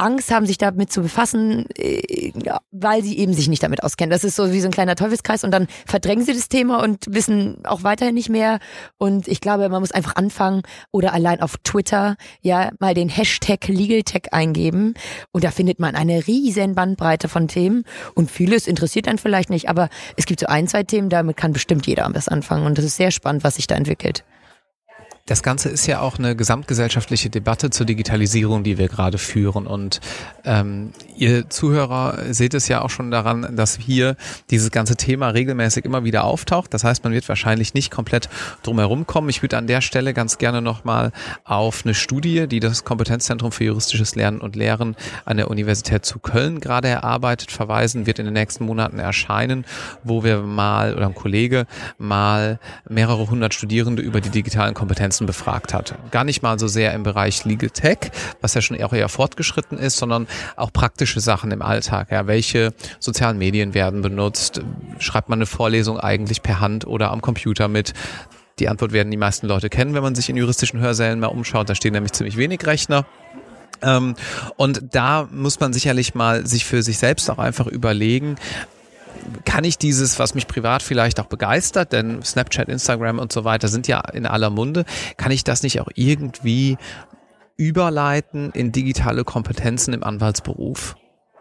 Angst 0.00 0.32
haben, 0.32 0.46
sich 0.46 0.58
damit 0.58 0.92
zu 0.92 1.02
befassen, 1.02 1.66
äh, 1.76 2.32
weil 2.70 3.02
sie 3.02 3.18
eben 3.18 3.34
sich 3.34 3.48
nicht 3.48 3.64
damit 3.64 3.82
auskennen. 3.82 4.10
Das 4.10 4.22
ist 4.22 4.36
so 4.36 4.52
wie 4.52 4.60
so 4.60 4.68
ein 4.68 4.72
kleiner 4.72 4.94
Teufelskreis 4.94 5.42
und 5.42 5.50
dann 5.50 5.66
verdrängen 5.86 6.24
sie 6.24 6.32
das 6.32 6.48
Thema 6.48 6.82
und 6.82 7.06
wissen 7.08 7.58
auch 7.64 7.82
weiterhin 7.82 8.14
nicht 8.14 8.28
mehr. 8.28 8.60
Und 8.96 9.26
ich 9.26 9.40
glaube, 9.40 9.68
man 9.68 9.80
muss 9.80 9.90
einfach 9.90 10.14
anfangen 10.14 10.62
oder 10.92 11.12
allein 11.12 11.42
auf 11.42 11.56
Twitter 11.64 12.16
ja 12.40 12.70
mal 12.78 12.94
den 12.94 13.08
Hashtag 13.08 13.66
LegalTech 13.66 14.32
eingeben 14.32 14.94
und 15.32 15.42
da 15.42 15.50
findet 15.50 15.80
man 15.80 15.96
eine 15.96 16.28
riesen 16.28 16.76
Bandbreite 16.76 17.28
von 17.28 17.48
Themen 17.48 17.82
und 18.14 18.30
vieles 18.30 18.68
interessiert 18.68 19.08
einen 19.08 19.18
vielleicht 19.18 19.50
nicht, 19.50 19.68
aber 19.68 19.88
es 20.16 20.26
gibt 20.26 20.38
so 20.38 20.46
ein, 20.46 20.68
zwei 20.68 20.84
Themen, 20.84 21.08
damit 21.08 21.36
kann 21.36 21.52
bestimmt 21.52 21.88
jeder 21.88 22.08
was 22.12 22.28
anfangen 22.28 22.66
und 22.66 22.78
das 22.78 22.84
ist 22.84 22.96
sehr 22.96 23.10
spannend, 23.10 23.42
was 23.42 23.56
sich 23.56 23.66
da 23.66 23.74
entwickelt. 23.74 24.24
Das 25.28 25.42
Ganze 25.42 25.68
ist 25.68 25.86
ja 25.86 26.00
auch 26.00 26.18
eine 26.18 26.34
gesamtgesellschaftliche 26.34 27.28
Debatte 27.28 27.68
zur 27.68 27.84
Digitalisierung, 27.84 28.64
die 28.64 28.78
wir 28.78 28.88
gerade 28.88 29.18
führen. 29.18 29.66
Und 29.66 30.00
ähm, 30.46 30.92
ihr 31.16 31.50
Zuhörer 31.50 32.32
seht 32.32 32.54
es 32.54 32.66
ja 32.66 32.80
auch 32.80 32.88
schon 32.88 33.10
daran, 33.10 33.54
dass 33.54 33.76
hier 33.76 34.16
dieses 34.50 34.70
ganze 34.70 34.96
Thema 34.96 35.28
regelmäßig 35.28 35.84
immer 35.84 36.02
wieder 36.02 36.24
auftaucht. 36.24 36.72
Das 36.72 36.82
heißt, 36.82 37.04
man 37.04 37.12
wird 37.12 37.28
wahrscheinlich 37.28 37.74
nicht 37.74 37.90
komplett 37.90 38.30
drumherum 38.62 39.06
kommen. 39.06 39.28
Ich 39.28 39.42
würde 39.42 39.58
an 39.58 39.66
der 39.66 39.82
Stelle 39.82 40.14
ganz 40.14 40.38
gerne 40.38 40.62
nochmal 40.62 41.12
auf 41.44 41.82
eine 41.84 41.92
Studie, 41.92 42.48
die 42.48 42.60
das 42.60 42.84
Kompetenzzentrum 42.84 43.52
für 43.52 43.64
juristisches 43.64 44.14
Lernen 44.14 44.40
und 44.40 44.56
Lehren 44.56 44.96
an 45.26 45.36
der 45.36 45.50
Universität 45.50 46.06
zu 46.06 46.20
Köln 46.20 46.58
gerade 46.58 46.88
erarbeitet, 46.88 47.52
verweisen, 47.52 48.06
wird 48.06 48.18
in 48.18 48.24
den 48.24 48.34
nächsten 48.34 48.64
Monaten 48.64 48.98
erscheinen, 48.98 49.66
wo 50.04 50.24
wir 50.24 50.40
mal 50.40 50.94
oder 50.94 51.04
ein 51.04 51.14
Kollege 51.14 51.66
mal 51.98 52.58
mehrere 52.88 53.28
hundert 53.28 53.52
Studierende 53.52 54.00
über 54.00 54.22
die 54.22 54.30
digitalen 54.30 54.72
Kompetenzen 54.72 55.17
Kompetenzen 55.18 55.26
befragt 55.26 55.74
hat. 55.74 55.94
Gar 56.10 56.24
nicht 56.24 56.42
mal 56.42 56.58
so 56.58 56.68
sehr 56.68 56.94
im 56.94 57.02
Bereich 57.02 57.44
Legal 57.44 57.70
Tech, 57.70 58.10
was 58.40 58.54
ja 58.54 58.60
schon 58.60 58.80
auch 58.82 58.92
eher 58.92 59.08
fortgeschritten 59.08 59.78
ist, 59.78 59.96
sondern 59.96 60.26
auch 60.56 60.72
praktische 60.72 61.20
Sachen 61.20 61.50
im 61.50 61.62
Alltag. 61.62 62.10
Ja, 62.10 62.26
welche 62.26 62.72
sozialen 63.00 63.38
Medien 63.38 63.74
werden 63.74 64.02
benutzt? 64.02 64.62
Schreibt 64.98 65.28
man 65.28 65.38
eine 65.38 65.46
Vorlesung 65.46 65.98
eigentlich 65.98 66.42
per 66.42 66.60
Hand 66.60 66.86
oder 66.86 67.10
am 67.10 67.20
Computer 67.20 67.68
mit? 67.68 67.94
Die 68.58 68.68
Antwort 68.68 68.92
werden 68.92 69.10
die 69.10 69.16
meisten 69.16 69.46
Leute 69.46 69.68
kennen, 69.68 69.94
wenn 69.94 70.02
man 70.02 70.14
sich 70.14 70.28
in 70.28 70.36
juristischen 70.36 70.80
Hörsälen 70.80 71.20
mal 71.20 71.28
umschaut. 71.28 71.68
Da 71.68 71.74
stehen 71.74 71.92
nämlich 71.92 72.12
ziemlich 72.12 72.36
wenig 72.36 72.66
Rechner. 72.66 73.06
Ähm, 73.82 74.16
und 74.56 74.82
da 74.92 75.28
muss 75.30 75.60
man 75.60 75.72
sicherlich 75.72 76.14
mal 76.14 76.44
sich 76.46 76.64
für 76.64 76.82
sich 76.82 76.98
selbst 76.98 77.30
auch 77.30 77.38
einfach 77.38 77.68
überlegen, 77.68 78.36
kann 79.44 79.64
ich 79.64 79.78
dieses, 79.78 80.18
was 80.18 80.34
mich 80.34 80.46
privat 80.46 80.82
vielleicht 80.82 81.20
auch 81.20 81.26
begeistert, 81.26 81.92
denn 81.92 82.22
Snapchat, 82.22 82.68
Instagram 82.68 83.18
und 83.18 83.32
so 83.32 83.44
weiter 83.44 83.68
sind 83.68 83.88
ja 83.88 84.00
in 84.00 84.26
aller 84.26 84.50
Munde, 84.50 84.84
kann 85.16 85.32
ich 85.32 85.44
das 85.44 85.62
nicht 85.62 85.80
auch 85.80 85.88
irgendwie 85.94 86.78
überleiten 87.56 88.50
in 88.52 88.72
digitale 88.72 89.24
Kompetenzen 89.24 89.92
im 89.92 90.04
Anwaltsberuf? 90.04 90.96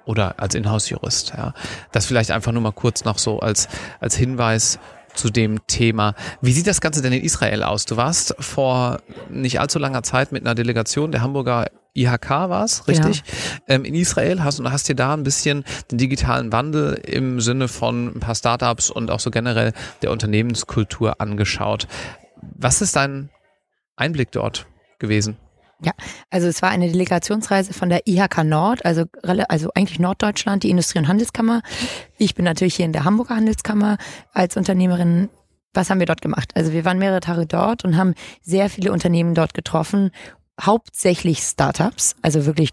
Oder 0.06 0.40
als 0.40 0.56
Inhouse-Jurist, 0.56 1.34
ja. 1.36 1.54
Das 1.92 2.06
vielleicht 2.06 2.32
einfach 2.32 2.54
nur 2.54 2.62
mal 2.62 2.72
kurz 2.72 3.04
noch 3.04 3.18
so 3.18 3.40
als, 3.40 3.68
als 4.00 4.16
Hinweis 4.16 4.80
zu 5.14 5.30
dem 5.30 5.66
Thema. 5.68 6.14
Wie 6.42 6.54
sieht 6.54 6.68
das 6.68 6.80
Ganze 6.80 7.02
denn 7.02 7.12
in 7.12 7.24
Israel 7.24 7.64
aus? 7.64 7.86
Du 7.86 7.98
warst 7.98 8.36
vor 8.40 9.00
nicht 9.30 9.60
allzu 9.60 9.80
langer 9.80 10.04
Zeit 10.04 10.32
mit 10.32 10.46
einer 10.46 10.56
Delegation 10.56 11.12
der 11.12 11.22
Hamburger 11.22 11.68
IHK 11.98 12.30
war 12.30 12.64
es, 12.64 12.88
richtig? 12.88 13.24
Ja. 13.68 13.76
Ähm, 13.76 13.86
in 13.86 13.96
Israel 13.96 14.44
hast 14.44 14.60
und 14.60 14.72
hast 14.72 14.88
dir 14.88 14.96
da 14.96 15.14
ein 15.14 15.24
bisschen 15.24 15.64
den 15.92 15.98
digitalen 15.98 16.52
Wandel 16.52 16.94
im 16.94 17.42
Sinne 17.42 17.68
von 17.68 18.08
ein 18.16 18.20
paar 18.20 18.36
Startups 18.36 18.90
und 18.90 19.12
auch 19.12 19.20
so 19.20 19.32
generell 19.32 19.74
der 20.02 20.12
Unternehmenskultur 20.12 21.20
angeschaut. 21.20 21.88
Was 22.42 22.82
ist 22.82 22.96
dein 22.96 23.30
Einblick 23.96 24.32
dort 24.32 24.68
gewesen? 25.00 25.38
Ja, 25.84 25.92
also 26.32 26.48
es 26.48 26.62
war 26.62 26.70
eine 26.70 26.88
Delegationsreise 26.88 27.74
von 27.74 27.90
der 27.90 28.08
IHK 28.08 28.44
Nord, 28.44 28.84
also, 28.84 29.04
also 29.22 29.70
eigentlich 29.76 30.00
Norddeutschland, 30.00 30.64
die 30.64 30.72
Industrie- 30.72 30.98
und 30.98 31.08
Handelskammer. 31.08 31.62
Ich 32.18 32.34
bin 32.34 32.46
natürlich 32.46 32.76
hier 32.76 32.86
in 32.86 32.94
der 32.94 33.04
Hamburger 33.04 33.36
Handelskammer 33.36 33.98
als 34.34 34.58
Unternehmerin. 34.58 35.30
Was 35.74 35.92
haben 35.92 36.00
wir 36.00 36.08
dort 36.08 36.24
gemacht? 36.24 36.52
Also 36.56 36.72
wir 36.74 36.84
waren 36.84 36.98
mehrere 36.98 37.20
Tage 37.20 37.46
dort 37.46 37.86
und 37.86 37.96
haben 37.96 38.16
sehr 38.42 38.70
viele 38.72 38.92
Unternehmen 38.92 39.36
dort 39.36 39.54
getroffen, 39.54 40.10
hauptsächlich 40.60 41.40
Startups, 41.40 42.16
also 42.22 42.46
wirklich 42.46 42.72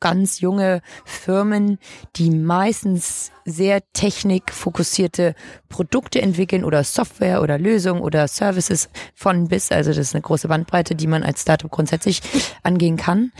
ganz 0.00 0.40
junge 0.40 0.80
Firmen, 1.04 1.78
die 2.16 2.30
meistens 2.30 3.30
sehr 3.44 3.82
technikfokussierte 3.92 5.34
Produkte 5.68 6.22
entwickeln 6.22 6.64
oder 6.64 6.82
Software 6.84 7.42
oder 7.42 7.58
Lösungen 7.58 8.00
oder 8.00 8.26
Services 8.26 8.88
von 9.14 9.48
bis. 9.48 9.70
Also 9.70 9.90
das 9.90 9.98
ist 9.98 10.14
eine 10.14 10.22
große 10.22 10.48
Bandbreite, 10.48 10.94
die 10.94 11.06
man 11.06 11.22
als 11.22 11.42
Startup 11.42 11.70
grundsätzlich 11.70 12.22
angehen 12.62 12.96
kann. 12.96 13.32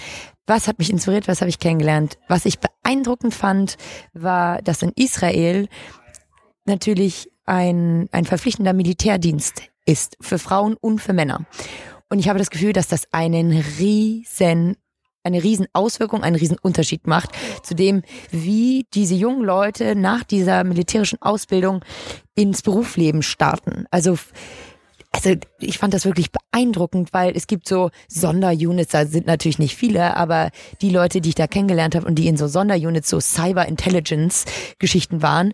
Was 0.46 0.68
hat 0.68 0.78
mich 0.78 0.90
inspiriert? 0.90 1.28
Was 1.28 1.40
habe 1.40 1.48
ich 1.48 1.58
kennengelernt? 1.58 2.18
Was 2.28 2.44
ich 2.44 2.58
beeindruckend 2.58 3.34
fand, 3.34 3.76
war, 4.12 4.60
dass 4.62 4.82
in 4.82 4.92
Israel 4.96 5.68
natürlich 6.66 7.30
ein, 7.46 8.08
ein 8.12 8.26
verpflichtender 8.26 8.72
Militärdienst 8.72 9.62
ist 9.86 10.16
für 10.20 10.38
Frauen 10.38 10.76
und 10.80 11.00
für 11.00 11.12
Männer. 11.12 11.46
Und 12.10 12.18
ich 12.18 12.28
habe 12.28 12.38
das 12.38 12.50
Gefühl, 12.50 12.72
dass 12.72 12.88
das 12.88 13.04
einen 13.12 13.52
riesen 13.78 14.76
eine 15.22 15.42
riesen 15.42 15.66
Auswirkung, 15.74 16.22
einen 16.22 16.36
riesen 16.36 16.56
Unterschied 16.58 17.06
macht 17.06 17.30
zu 17.62 17.74
dem, 17.74 18.02
wie 18.30 18.86
diese 18.94 19.14
jungen 19.14 19.44
Leute 19.44 19.94
nach 19.94 20.24
dieser 20.24 20.64
militärischen 20.64 21.20
Ausbildung 21.20 21.84
ins 22.34 22.62
Berufsleben 22.62 23.22
starten. 23.22 23.84
Also 23.90 24.18
also 25.12 25.34
ich 25.58 25.78
fand 25.78 25.92
das 25.92 26.04
wirklich 26.04 26.30
beeindruckend, 26.30 27.12
weil 27.12 27.36
es 27.36 27.48
gibt 27.48 27.66
so 27.66 27.90
Sonderunits, 28.08 28.92
da 28.92 29.06
sind 29.06 29.26
natürlich 29.26 29.58
nicht 29.58 29.74
viele, 29.74 30.16
aber 30.16 30.50
die 30.82 30.90
Leute, 30.90 31.20
die 31.20 31.30
ich 31.30 31.34
da 31.34 31.48
kennengelernt 31.48 31.96
habe 31.96 32.06
und 32.06 32.14
die 32.14 32.28
in 32.28 32.36
so 32.36 32.46
Sonderunits, 32.46 33.10
so 33.10 33.18
Cyber 33.18 33.66
Intelligence 33.66 34.44
Geschichten 34.78 35.20
waren, 35.20 35.52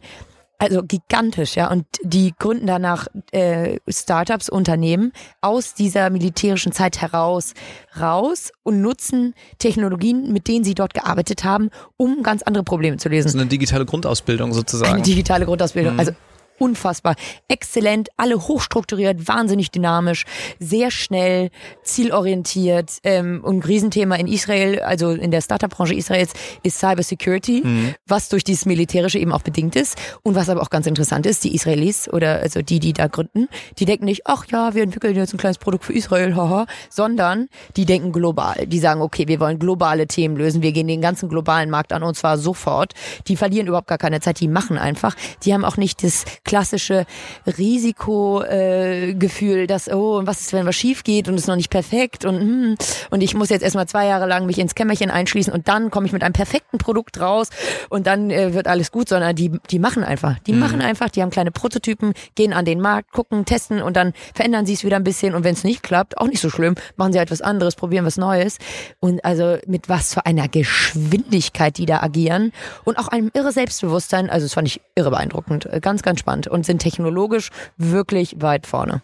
also 0.59 0.83
gigantisch, 0.83 1.57
ja. 1.57 1.71
Und 1.71 1.87
die 2.03 2.33
gründen 2.39 2.67
danach 2.67 3.07
äh, 3.33 3.79
Startups, 3.89 4.49
Unternehmen 4.49 5.13
aus 5.41 5.75
dieser 5.75 6.11
militärischen 6.11 6.73
Zeit 6.73 7.01
heraus 7.01 7.55
raus 8.01 8.53
und 8.63 8.81
nutzen 8.81 9.35
Technologien, 9.59 10.33
mit 10.33 10.49
denen 10.49 10.65
sie 10.65 10.75
dort 10.75 10.95
gearbeitet 10.95 11.45
haben, 11.45 11.71
um 11.97 12.23
ganz 12.23 12.43
andere 12.43 12.65
Probleme 12.65 12.97
zu 12.97 13.09
lösen. 13.09 13.29
So 13.29 13.39
eine 13.39 13.49
digitale 13.49 13.85
Grundausbildung 13.85 14.53
sozusagen. 14.53 14.95
Eine 14.95 15.03
digitale 15.03 15.45
Grundausbildung. 15.47 15.95
Mhm. 15.95 16.01
Also 16.01 16.13
unfassbar 16.59 17.15
exzellent, 17.49 18.09
alle 18.17 18.37
hochstrukturiert, 18.37 19.29
wahnsinnig 19.29 19.71
dynamisch, 19.71 20.25
sehr 20.59 20.91
schnell, 20.91 21.51
zielorientiert. 21.83 22.99
Ähm, 23.05 23.41
und 23.43 23.59
ein 23.59 23.63
Riesenthema 23.63 24.17
in 24.17 24.27
Israel, 24.27 24.81
also 24.81 25.11
in 25.11 25.31
der 25.31 25.41
Startup-Branche 25.41 25.95
Israels, 25.95 26.33
ist 26.63 26.79
Cybersecurity, 26.79 27.63
mhm. 27.65 27.95
was 28.07 28.29
durch 28.29 28.45
dieses 28.45 28.67
Militärische 28.67 29.19
eben 29.19 29.33
auch 29.33 29.43
bedingt 29.43 29.77
ist. 29.77 29.97
Und 30.23 30.35
was 30.35 30.49
aber 30.49 30.63
auch 30.63 30.71
ganz 30.71 30.87
interessant 30.87 31.27
ist, 31.27 31.45
die 31.45 31.55
Israelis 31.55 32.09
oder 32.09 32.41
also 32.41 32.63
die, 32.63 32.81
die 32.81 32.93
da 32.93 33.07
gründen, 33.07 33.49
die 33.79 33.85
denken 33.85 34.05
nicht, 34.05 34.23
ach 34.27 34.47
ja, 34.51 34.75
wir 34.75 34.83
entwickeln 34.83 35.15
jetzt 35.17 35.35
ein 35.35 35.39
kleines 35.39 35.59
Produkt 35.59 35.85
für 35.85 35.93
Israel, 35.93 36.35
haha, 36.37 36.67
sondern 36.91 37.49
die 37.77 37.85
denken 37.85 38.13
global. 38.13 38.67
Die 38.67 38.79
sagen, 38.79 39.01
okay, 39.01 39.29
wir 39.29 39.41
wollen 39.41 39.59
globale 39.59 40.07
Themen 40.07 40.37
lösen, 40.37 40.63
wir 40.63 40.73
gehen 40.73 40.89
den 40.89 41.01
ganzen 41.01 41.29
globalen 41.29 41.71
Markt 41.71 41.93
an 41.93 42.03
und 42.03 42.17
zwar 42.17 42.39
sofort. 42.39 42.95
Die 43.29 43.37
verlieren 43.37 43.67
überhaupt 43.67 43.89
gar 43.89 43.99
keine 43.99 44.21
Zeit, 44.21 44.41
die 44.41 44.49
machen 44.49 44.79
einfach. 44.79 45.15
Die 45.45 45.55
haben 45.55 45.65
auch 45.65 45.77
nicht 45.77 46.03
das 46.03 46.25
klassische 46.47 47.05
Risikogefühl, 47.47 49.59
äh, 49.59 49.67
dass, 49.67 49.91
oh, 49.91 50.23
was 50.25 50.41
ist, 50.41 50.55
wenn 50.55 50.65
was 50.65 50.77
schief 50.77 51.05
geht 51.05 51.29
und 51.29 51.35
es 51.35 51.47
noch 51.47 51.57
nicht 51.57 51.69
perfekt 51.69 52.25
und, 52.25 52.41
hm, 52.41 52.77
und 53.11 53.21
ich 53.21 53.35
muss 53.35 53.51
jetzt 53.51 53.63
erstmal 53.63 53.87
zwei 53.87 54.07
Jahre 54.07 54.27
lang 54.27 54.47
mich 54.47 54.59
ins 54.59 54.75
Kämmerchen 54.75 55.11
einschließen 55.11 55.53
und 55.53 55.69
dann 55.69 55.91
komme 55.91 56.07
ich 56.07 56.13
mit 56.13 56.23
einem 56.23 56.33
perfekten 56.33 56.79
Produkt 56.79 57.21
raus 57.21 57.49
und 57.91 58.07
dann 58.07 58.31
äh, 58.31 58.55
wird 58.55 58.69
alles 58.69 58.91
gut, 58.91 59.11
sondern 59.11 59.37
die, 59.37 59.53
die 59.71 59.79
machen 59.79 60.05
einfach. 60.05 60.39
Die 60.47 60.53
mhm. 60.53 60.61
machen 60.61 60.81
einfach, 60.81 61.11
die 61.11 61.21
haben 61.21 61.31
kleine 61.31 61.51
Prototypen, 61.51 62.15
gehen 62.35 62.53
an 62.53 62.65
den 62.65 62.81
Markt, 62.81 63.13
gucken, 63.13 63.45
testen 63.45 63.83
und 63.83 63.97
dann 63.97 64.13
verändern 64.35 64.65
sie 64.65 64.75
es 64.75 64.85
wieder 64.85 64.97
ein 64.97 65.05
bisschen 65.05 65.35
und 65.35 65.45
wenn 65.45 65.55
es 65.55 65.65
nicht 65.65 65.83
klappt, 65.83 66.17
auch 66.19 66.29
nicht 66.29 66.41
so 66.41 66.49
schlimm, 66.49 66.77
machen 66.97 67.13
sie 67.13 67.19
halt 67.19 67.31
was 67.31 67.43
anderes, 67.43 67.75
probieren 67.75 68.07
was 68.07 68.17
Neues. 68.17 68.59
Und 69.01 69.25
also 69.25 69.59
mit 69.67 69.89
was 69.89 70.15
für 70.15 70.25
einer 70.25 70.49
Geschwindigkeit 70.49 71.77
die 71.77 71.87
da 71.87 72.01
agieren 72.01 72.53
und 72.85 72.99
auch 72.99 73.09
einem 73.09 73.31
irre 73.35 73.51
Selbstbewusstsein, 73.51 74.31
also 74.31 74.47
das 74.47 74.55
fand 74.55 74.69
ich 74.69 74.81
irre 74.95 75.11
beeindruckend, 75.11 75.67
äh, 75.67 75.81
ganz, 75.81 76.03
ganz 76.03 76.21
spannend 76.21 76.36
und 76.49 76.67
sind 76.67 76.81
technologisch 76.81 77.51
wirklich 77.77 78.41
weit 78.41 78.67
vorne. 78.67 79.03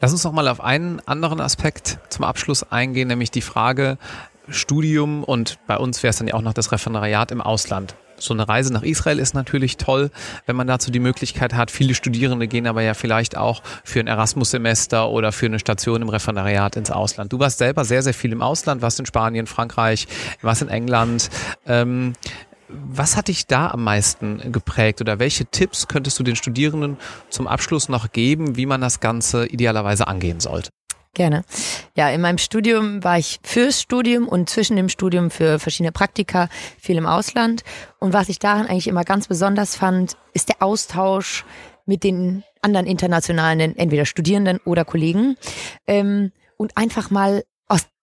Lass 0.00 0.12
uns 0.12 0.24
noch 0.24 0.32
mal 0.32 0.48
auf 0.48 0.60
einen 0.60 1.00
anderen 1.06 1.40
Aspekt 1.40 1.98
zum 2.08 2.24
Abschluss 2.24 2.64
eingehen, 2.72 3.08
nämlich 3.08 3.30
die 3.30 3.40
Frage 3.40 3.98
Studium 4.48 5.22
und 5.22 5.58
bei 5.66 5.76
uns 5.76 6.02
wäre 6.02 6.10
es 6.10 6.16
dann 6.16 6.26
ja 6.26 6.34
auch 6.34 6.42
noch 6.42 6.54
das 6.54 6.72
Referendariat 6.72 7.30
im 7.30 7.40
Ausland. 7.40 7.94
So 8.18 8.34
eine 8.34 8.48
Reise 8.48 8.72
nach 8.72 8.82
Israel 8.82 9.18
ist 9.18 9.34
natürlich 9.34 9.76
toll, 9.76 10.10
wenn 10.46 10.54
man 10.54 10.66
dazu 10.66 10.90
die 10.90 11.00
Möglichkeit 11.00 11.54
hat. 11.54 11.70
Viele 11.70 11.94
Studierende 11.94 12.46
gehen 12.46 12.66
aber 12.66 12.82
ja 12.82 12.94
vielleicht 12.94 13.36
auch 13.36 13.62
für 13.84 14.00
ein 14.00 14.06
Erasmus-Semester 14.06 15.08
oder 15.08 15.32
für 15.32 15.46
eine 15.46 15.58
Station 15.58 16.02
im 16.02 16.08
Referendariat 16.08 16.76
ins 16.76 16.90
Ausland. 16.90 17.32
Du 17.32 17.40
warst 17.40 17.58
selber 17.58 17.84
sehr, 17.84 18.02
sehr 18.02 18.14
viel 18.14 18.32
im 18.32 18.42
Ausland, 18.42 18.80
warst 18.80 19.00
in 19.00 19.06
Spanien, 19.06 19.46
Frankreich, 19.46 20.06
warst 20.40 20.62
in 20.62 20.68
England. 20.68 21.30
Ähm, 21.66 22.12
was 22.72 23.16
hat 23.16 23.28
dich 23.28 23.46
da 23.46 23.68
am 23.68 23.84
meisten 23.84 24.52
geprägt 24.52 25.00
oder 25.00 25.18
welche 25.18 25.46
Tipps 25.46 25.88
könntest 25.88 26.18
du 26.18 26.22
den 26.22 26.36
Studierenden 26.36 26.96
zum 27.30 27.46
Abschluss 27.46 27.88
noch 27.88 28.12
geben, 28.12 28.56
wie 28.56 28.66
man 28.66 28.80
das 28.80 29.00
Ganze 29.00 29.46
idealerweise 29.46 30.06
angehen 30.06 30.40
sollte? 30.40 30.70
Gerne. 31.14 31.44
Ja, 31.94 32.08
in 32.08 32.22
meinem 32.22 32.38
Studium 32.38 33.04
war 33.04 33.18
ich 33.18 33.38
fürs 33.42 33.82
Studium 33.82 34.26
und 34.26 34.48
zwischen 34.48 34.76
dem 34.76 34.88
Studium 34.88 35.30
für 35.30 35.58
verschiedene 35.58 35.92
Praktika 35.92 36.48
viel 36.78 36.96
im 36.96 37.04
Ausland. 37.04 37.64
Und 37.98 38.14
was 38.14 38.30
ich 38.30 38.38
daran 38.38 38.66
eigentlich 38.66 38.88
immer 38.88 39.04
ganz 39.04 39.28
besonders 39.28 39.76
fand, 39.76 40.16
ist 40.32 40.48
der 40.48 40.62
Austausch 40.62 41.44
mit 41.84 42.02
den 42.02 42.44
anderen 42.62 42.86
internationalen, 42.86 43.76
entweder 43.76 44.06
Studierenden 44.06 44.58
oder 44.64 44.86
Kollegen. 44.86 45.36
Ähm, 45.86 46.32
und 46.56 46.78
einfach 46.78 47.10
mal 47.10 47.42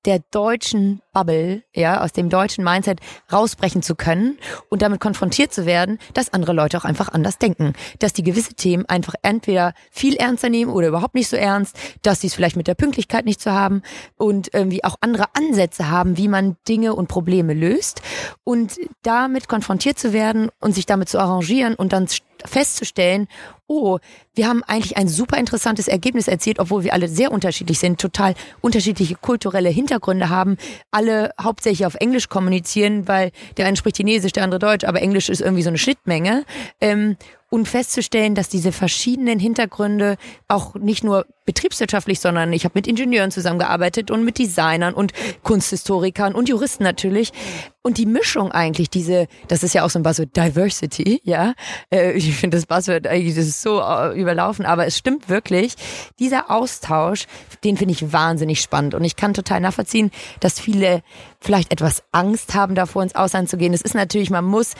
der 0.05 0.19
deutschen 0.31 1.01
Bubble, 1.13 1.63
ja, 1.73 2.01
aus 2.01 2.13
dem 2.13 2.29
deutschen 2.29 2.63
Mindset 2.63 2.99
rausbrechen 3.31 3.81
zu 3.81 3.95
können 3.95 4.37
und 4.69 4.81
damit 4.81 4.99
konfrontiert 4.99 5.53
zu 5.53 5.65
werden, 5.65 5.99
dass 6.13 6.33
andere 6.33 6.53
Leute 6.53 6.77
auch 6.77 6.85
einfach 6.85 7.09
anders 7.09 7.37
denken, 7.37 7.73
dass 7.99 8.13
die 8.13 8.23
gewisse 8.23 8.53
Themen 8.53 8.85
einfach 8.85 9.15
entweder 9.21 9.73
viel 9.91 10.15
ernster 10.15 10.49
nehmen 10.49 10.71
oder 10.71 10.87
überhaupt 10.87 11.15
nicht 11.15 11.27
so 11.27 11.35
ernst, 11.35 11.77
dass 12.01 12.21
sie 12.21 12.27
es 12.27 12.35
vielleicht 12.35 12.55
mit 12.55 12.67
der 12.67 12.75
Pünktlichkeit 12.75 13.25
nicht 13.25 13.41
zu 13.41 13.49
so 13.49 13.55
haben 13.55 13.81
und 14.17 14.53
irgendwie 14.53 14.83
auch 14.83 14.95
andere 15.01 15.25
Ansätze 15.33 15.89
haben, 15.89 16.17
wie 16.17 16.27
man 16.27 16.57
Dinge 16.67 16.95
und 16.95 17.07
Probleme 17.07 17.53
löst. 17.53 18.01
Und 18.43 18.77
damit 19.01 19.47
konfrontiert 19.47 19.99
zu 19.99 20.13
werden 20.13 20.49
und 20.59 20.73
sich 20.73 20.85
damit 20.85 21.09
zu 21.09 21.19
arrangieren 21.19 21.75
und 21.75 21.93
dann 21.93 22.07
festzustellen, 22.45 23.27
oh, 23.67 23.99
wir 24.33 24.47
haben 24.47 24.63
eigentlich 24.63 24.97
ein 24.97 25.07
super 25.07 25.37
interessantes 25.37 25.87
Ergebnis 25.87 26.27
erzielt, 26.27 26.59
obwohl 26.59 26.83
wir 26.83 26.93
alle 26.93 27.07
sehr 27.07 27.31
unterschiedlich 27.31 27.79
sind, 27.79 28.01
total 28.01 28.33
unterschiedliche 28.61 29.15
kulturelle 29.15 29.69
Hintergründe 29.69 30.29
haben, 30.29 30.57
alle 30.91 31.31
hauptsächlich 31.41 31.85
auf 31.85 31.95
Englisch 31.95 32.29
kommunizieren, 32.29 33.07
weil 33.07 33.31
der 33.57 33.67
eine 33.67 33.77
spricht 33.77 33.97
Chinesisch, 33.97 34.33
der 34.33 34.43
andere 34.43 34.59
Deutsch, 34.59 34.85
aber 34.85 35.01
Englisch 35.01 35.29
ist 35.29 35.41
irgendwie 35.41 35.63
so 35.63 35.69
eine 35.69 35.77
Schnittmenge. 35.77 36.45
Ähm, 36.81 37.15
und 37.51 37.67
festzustellen, 37.67 38.35
dass 38.35 38.47
diese 38.47 38.71
verschiedenen 38.71 39.39
Hintergründe 39.39 40.17
auch 40.47 40.75
nicht 40.75 41.03
nur 41.03 41.25
betriebswirtschaftlich, 41.49 42.19
sondern 42.19 42.53
ich 42.53 42.63
habe 42.63 42.73
mit 42.75 42.85
Ingenieuren 42.85 43.31
zusammengearbeitet 43.31 44.11
und 44.11 44.23
mit 44.23 44.37
Designern 44.37 44.93
und 44.93 45.13
Kunsthistorikern 45.41 46.35
und 46.35 46.47
Juristen 46.47 46.83
natürlich. 46.83 47.33
Und 47.81 47.97
die 47.97 48.05
Mischung 48.05 48.51
eigentlich, 48.51 48.91
diese, 48.91 49.25
das 49.47 49.63
ist 49.63 49.73
ja 49.73 49.83
auch 49.83 49.89
so 49.89 49.97
ein 49.97 50.03
Buzzword, 50.03 50.35
Diversity, 50.37 51.21
ja. 51.23 51.55
Äh, 51.91 52.11
ich 52.11 52.35
finde 52.35 52.57
das 52.57 52.67
Buzzword 52.67 53.07
eigentlich, 53.07 53.33
das 53.33 53.47
ist 53.47 53.63
so 53.63 53.81
äh, 53.81 54.19
überlaufen, 54.19 54.67
aber 54.67 54.85
es 54.85 54.95
stimmt 54.95 55.27
wirklich. 55.27 55.73
Dieser 56.19 56.51
Austausch, 56.51 57.25
den 57.63 57.77
finde 57.77 57.93
ich 57.93 58.13
wahnsinnig 58.13 58.61
spannend. 58.61 58.93
Und 58.93 59.03
ich 59.03 59.15
kann 59.15 59.33
total 59.33 59.59
nachvollziehen, 59.59 60.11
dass 60.41 60.59
viele 60.59 61.01
vielleicht 61.39 61.71
etwas 61.71 62.03
Angst 62.11 62.53
haben 62.53 62.75
davor, 62.75 63.01
ins 63.01 63.15
Ausland 63.15 63.49
zu 63.49 63.57
gehen. 63.57 63.73
Es 63.73 63.81
ist 63.81 63.95
natürlich, 63.95 64.29
man 64.29 64.45
muss 64.45 64.75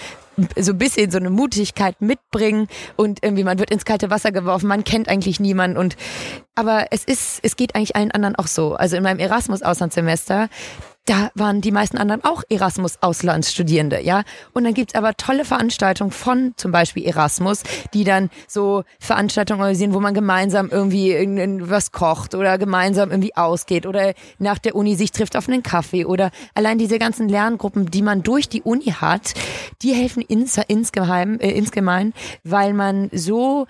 so 0.58 0.72
ein 0.72 0.78
bisschen 0.78 1.12
so 1.12 1.18
eine 1.18 1.30
Mutigkeit 1.30 2.02
mitbringen 2.02 2.68
und 2.96 3.20
irgendwie 3.24 3.44
man 3.44 3.60
wird 3.60 3.72
ins 3.72 3.86
kalte 3.86 4.10
Wasser 4.10 4.32
geworfen, 4.32 4.68
man 4.68 4.84
kennt 4.84 5.10
eigentlich 5.10 5.40
niemanden 5.40 5.78
und 5.78 5.96
aber 6.60 6.88
es 6.92 7.06
ist, 7.06 7.40
es 7.42 7.56
geht 7.56 7.74
eigentlich 7.74 7.96
allen 7.96 8.12
anderen 8.12 8.36
auch 8.36 8.48
so. 8.48 8.76
Also 8.76 8.98
in 8.98 9.04
meinem 9.04 9.20
Erasmus-Auslandssemester, 9.20 10.50
da 11.06 11.32
waren 11.34 11.62
die 11.62 11.72
meisten 11.72 11.98
anderen 11.98 12.22
auch 12.26 12.44
Erasmus-Auslandsstudierende, 12.50 14.02
ja. 14.02 14.24
Und 14.52 14.66
dann 14.66 14.74
gibt's 14.74 14.94
aber 14.94 15.16
tolle 15.16 15.46
Veranstaltungen 15.46 16.12
von 16.12 16.52
zum 16.58 16.74
Beispiel 16.74 17.06
Erasmus, 17.06 17.64
die 17.94 18.04
dann 18.04 18.30
so 18.46 18.84
Veranstaltungen 19.00 19.62
organisieren, 19.62 19.94
wo 19.94 20.02
man 20.02 20.14
gemeinsam 20.14 20.70
irgendwie 20.70 21.14
irgendwas 21.14 21.94
kocht 21.94 22.36
oder 22.36 22.58
gemeinsam 22.58 23.10
irgendwie 23.10 23.38
ausgeht 23.38 23.86
oder 23.86 24.14
nach 24.38 24.60
der 24.60 24.76
Uni 24.76 24.96
sich 24.96 25.12
trifft 25.12 25.38
auf 25.38 25.48
einen 25.48 25.64
Kaffee 25.64 26.04
oder 26.04 26.30
allein 26.56 26.78
diese 26.78 27.00
ganzen 27.00 27.30
Lerngruppen, 27.30 27.90
die 27.90 28.02
man 28.02 28.22
durch 28.22 28.50
die 28.50 28.64
Uni 28.64 28.94
hat, 29.00 29.34
die 29.82 29.94
helfen 29.94 30.22
ins, 30.24 30.60
insgeheim, 30.68 31.40
äh, 31.40 31.52
insgemein, 31.52 32.14
weil 32.44 32.74
man 32.74 33.10
so 33.14 33.66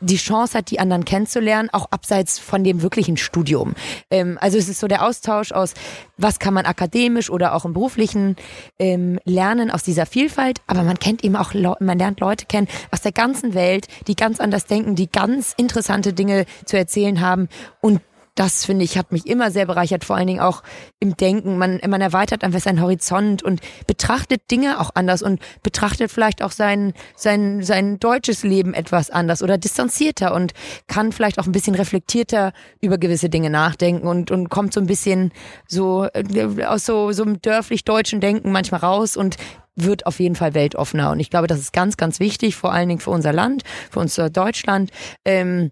die 0.00 0.16
Chance 0.16 0.58
hat, 0.58 0.70
die 0.70 0.80
anderen 0.80 1.04
kennenzulernen, 1.04 1.70
auch 1.72 1.86
abseits 1.90 2.38
von 2.38 2.64
dem 2.64 2.82
wirklichen 2.82 3.16
Studium. 3.16 3.74
Ähm, 4.10 4.38
also 4.40 4.58
es 4.58 4.68
ist 4.68 4.80
so 4.80 4.88
der 4.88 5.04
Austausch 5.04 5.52
aus, 5.52 5.74
was 6.16 6.38
kann 6.38 6.54
man 6.54 6.66
akademisch 6.66 7.30
oder 7.30 7.54
auch 7.54 7.64
im 7.64 7.72
beruflichen 7.72 8.36
ähm, 8.78 9.18
lernen 9.24 9.70
aus 9.70 9.82
dieser 9.82 10.06
Vielfalt, 10.06 10.60
aber 10.66 10.82
man 10.82 10.98
kennt 10.98 11.24
eben 11.24 11.36
auch, 11.36 11.54
man 11.54 11.98
lernt 11.98 12.20
Leute 12.20 12.46
kennen 12.46 12.68
aus 12.90 13.02
der 13.02 13.12
ganzen 13.12 13.54
Welt, 13.54 13.88
die 14.06 14.16
ganz 14.16 14.40
anders 14.40 14.66
denken, 14.66 14.94
die 14.94 15.10
ganz 15.10 15.54
interessante 15.56 16.12
Dinge 16.12 16.46
zu 16.64 16.76
erzählen 16.76 17.20
haben 17.20 17.48
und 17.80 18.00
das 18.34 18.64
finde 18.64 18.84
ich, 18.84 18.98
hat 18.98 19.12
mich 19.12 19.26
immer 19.26 19.50
sehr 19.50 19.66
bereichert, 19.66 20.04
vor 20.04 20.16
allen 20.16 20.26
Dingen 20.26 20.40
auch 20.40 20.62
im 20.98 21.16
Denken. 21.16 21.56
Man, 21.56 21.80
man 21.86 22.00
erweitert 22.00 22.42
einfach 22.42 22.60
seinen 22.60 22.80
Horizont 22.80 23.42
und 23.42 23.60
betrachtet 23.86 24.50
Dinge 24.50 24.80
auch 24.80 24.90
anders 24.94 25.22
und 25.22 25.40
betrachtet 25.62 26.10
vielleicht 26.10 26.42
auch 26.42 26.50
sein, 26.50 26.94
sein, 27.16 27.62
sein 27.62 28.00
deutsches 28.00 28.42
Leben 28.42 28.74
etwas 28.74 29.10
anders 29.10 29.42
oder 29.42 29.56
distanzierter 29.56 30.34
und 30.34 30.52
kann 30.88 31.12
vielleicht 31.12 31.38
auch 31.38 31.46
ein 31.46 31.52
bisschen 31.52 31.76
reflektierter 31.76 32.52
über 32.80 32.98
gewisse 32.98 33.28
Dinge 33.28 33.50
nachdenken 33.50 34.08
und, 34.08 34.32
und 34.32 34.48
kommt 34.48 34.74
so 34.74 34.80
ein 34.80 34.86
bisschen 34.86 35.32
so 35.68 36.08
äh, 36.12 36.64
aus 36.64 36.84
so, 36.84 37.12
so 37.12 37.22
einem 37.22 37.40
dörflich-deutschen 37.40 38.20
Denken 38.20 38.50
manchmal 38.50 38.80
raus 38.80 39.16
und 39.16 39.36
wird 39.76 40.06
auf 40.06 40.18
jeden 40.18 40.36
Fall 40.36 40.54
weltoffener. 40.54 41.10
Und 41.10 41.20
ich 41.20 41.30
glaube, 41.30 41.46
das 41.46 41.60
ist 41.60 41.72
ganz, 41.72 41.96
ganz 41.96 42.20
wichtig, 42.20 42.56
vor 42.56 42.72
allen 42.72 42.88
Dingen 42.88 43.00
für 43.00 43.10
unser 43.10 43.32
Land, 43.32 43.62
für 43.90 44.00
unser 44.00 44.30
Deutschland. 44.30 44.90
Ähm, 45.24 45.70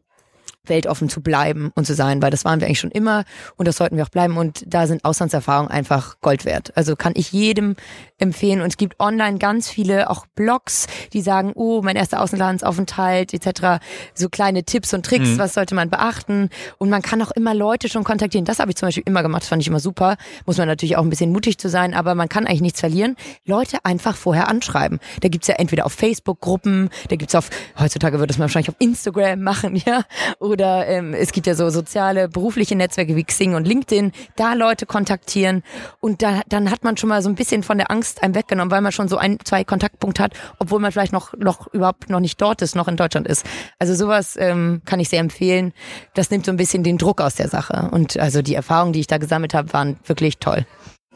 weltoffen 0.67 1.09
zu 1.09 1.21
bleiben 1.23 1.71
und 1.75 1.87
zu 1.87 1.95
sein, 1.95 2.23
weil 2.23 2.31
das 2.31 2.45
waren 2.45 2.61
wir 2.61 2.67
eigentlich 2.67 2.81
schon 2.81 2.91
immer 2.91 3.25
und 3.57 3.67
das 3.67 3.77
sollten 3.77 3.97
wir 3.97 4.05
auch 4.05 4.11
bleiben 4.11 4.37
und 4.37 4.63
da 4.67 4.87
sind 4.87 5.05
Auslandserfahrungen 5.05 5.71
einfach 5.71 6.21
Gold 6.21 6.45
wert. 6.45 6.73
Also 6.77 6.97
kann 6.97 7.13
ich 7.17 7.33
jedem 7.33 7.77
empfehlen 8.19 8.61
und 8.61 8.69
es 8.69 8.77
gibt 8.77 9.01
online 9.01 9.39
ganz 9.39 9.69
viele 9.69 10.09
auch 10.09 10.27
Blogs, 10.35 10.87
die 11.13 11.21
sagen, 11.21 11.53
oh, 11.55 11.83
mein 11.83 11.97
erster 11.97 12.21
Auslandsaufenthalt 12.21 13.35
etc., 13.35 13.85
so 14.15 14.29
kleine 14.29 14.65
Tipps 14.65 14.95
und 14.95 15.05
Tricks, 15.05 15.31
mhm. 15.31 15.39
was 15.39 15.55
sollte 15.55 15.75
man 15.75 15.91
beachten 15.91 16.49
und 16.79 16.91
man 16.91 17.03
kann 17.03 17.21
auch 17.23 17.33
immer 17.33 17.55
Leute 17.55 17.89
schon 17.89 18.05
kontaktieren. 18.05 18.45
Das 18.45 18.61
habe 18.61 18.71
ich 18.71 18.77
zum 18.77 18.89
Beispiel 18.89 19.05
immer 19.07 19.23
gemacht, 19.23 19.43
das 19.43 19.49
fand 19.49 19.63
ich 19.63 19.69
immer 19.69 19.81
super. 19.81 20.17
Muss 20.47 20.59
man 20.59 20.69
natürlich 20.69 20.97
auch 20.97 21.03
ein 21.03 21.11
bisschen 21.11 21.33
mutig 21.33 21.59
zu 21.59 21.69
sein, 21.69 21.95
aber 21.95 22.15
man 22.15 22.29
kann 22.29 22.47
eigentlich 22.47 22.63
nichts 22.63 22.81
verlieren. 22.81 23.17
Leute 23.45 23.85
einfach 23.85 24.17
vorher 24.17 24.49
anschreiben. 24.49 25.01
Da 25.21 25.29
gibt's 25.29 25.49
ja 25.49 25.57
entweder 25.57 25.87
auf 25.87 25.93
Facebook 25.93 26.41
Gruppen, 26.41 26.91
da 27.09 27.17
gibt's 27.17 27.35
auf, 27.35 27.51
heutzutage 27.79 28.19
würde 28.19 28.33
es 28.33 28.39
man 28.39 28.45
wahrscheinlich 28.45 28.71
auf 28.71 28.77
Instagram 28.79 29.41
machen, 29.41 29.77
ja, 29.87 30.05
Oder 30.53 30.87
ähm, 30.87 31.15
es 31.15 31.33
gibt 31.33 31.47
ja 31.47 31.55
so 31.55 31.71
soziale, 31.71 32.29
berufliche 32.29 32.77
Netzwerke 32.77 33.17
wie 33.17 33.25
Xing 33.25 33.55
und 33.55 33.67
LinkedIn, 33.67 34.13
da 34.37 34.55
Leute 34.55 34.87
kontaktieren 34.87 35.63
und 36.01 36.23
da, 36.23 36.43
dann 36.49 36.71
hat 36.71 36.85
man 36.85 36.97
schon 36.97 37.09
mal 37.09 37.23
so 37.23 37.29
ein 37.29 37.35
bisschen 37.35 37.63
von 37.63 37.79
der 37.79 37.91
Angst 37.91 38.23
einem 38.23 38.35
weggenommen, 38.35 38.71
weil 38.71 38.83
man 38.83 38.93
schon 38.93 39.09
so 39.09 39.17
ein, 39.17 39.39
zwei 39.45 39.65
Kontaktpunkte 39.65 40.23
hat, 40.23 40.35
obwohl 40.59 40.79
man 40.79 40.93
vielleicht 40.93 41.13
noch, 41.13 41.33
noch 41.39 41.73
überhaupt 41.73 42.11
noch 42.11 42.21
nicht 42.21 42.41
dort 42.41 42.63
ist, 42.63 42.77
noch 42.77 42.89
in 42.89 42.97
Deutschland 42.97 43.27
ist. 43.27 43.47
Also 43.79 43.95
sowas 43.95 44.37
ähm, 44.39 44.83
kann 44.85 45.01
ich 45.01 45.09
sehr 45.09 45.21
empfehlen. 45.21 45.73
Das 46.15 46.31
nimmt 46.31 46.45
so 46.45 46.53
ein 46.53 46.57
bisschen 46.57 46.83
den 46.83 46.99
Druck 46.99 47.21
aus 47.21 47.35
der 47.37 47.49
Sache. 47.49 47.89
Und 47.91 48.19
also 48.19 48.43
die 48.43 48.55
Erfahrungen, 48.55 48.93
die 48.93 49.01
ich 49.01 49.07
da 49.07 49.19
gesammelt 49.19 49.55
habe, 49.55 49.73
waren 49.73 49.97
wirklich 50.05 50.39
toll. 50.39 50.67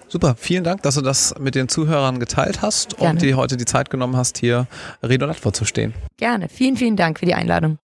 Super, 0.09 0.37
vielen 0.39 0.63
Dank, 0.63 0.83
dass 0.83 0.95
du 0.95 1.01
das 1.01 1.35
mit 1.39 1.55
den 1.55 1.69
Zuhörern 1.69 2.21
geteilt 2.21 2.63
hast 2.63 2.97
Gerne. 2.97 3.13
und 3.13 3.23
dir 3.23 3.37
heute 3.37 3.57
die 3.57 3.65
Zeit 3.65 3.91
genommen 3.91 4.17
hast, 4.17 4.39
hier 4.39 4.69
Rede 5.03 5.25
und 5.25 5.33
Antwort 5.33 5.57
zu 5.57 5.65
stehen. 5.65 5.95
Gerne. 6.17 6.49
Vielen, 6.49 6.77
vielen 6.77 6.97
Dank 6.97 7.19
für 7.19 7.27
die 7.27 7.35
Einladung. 7.35 7.79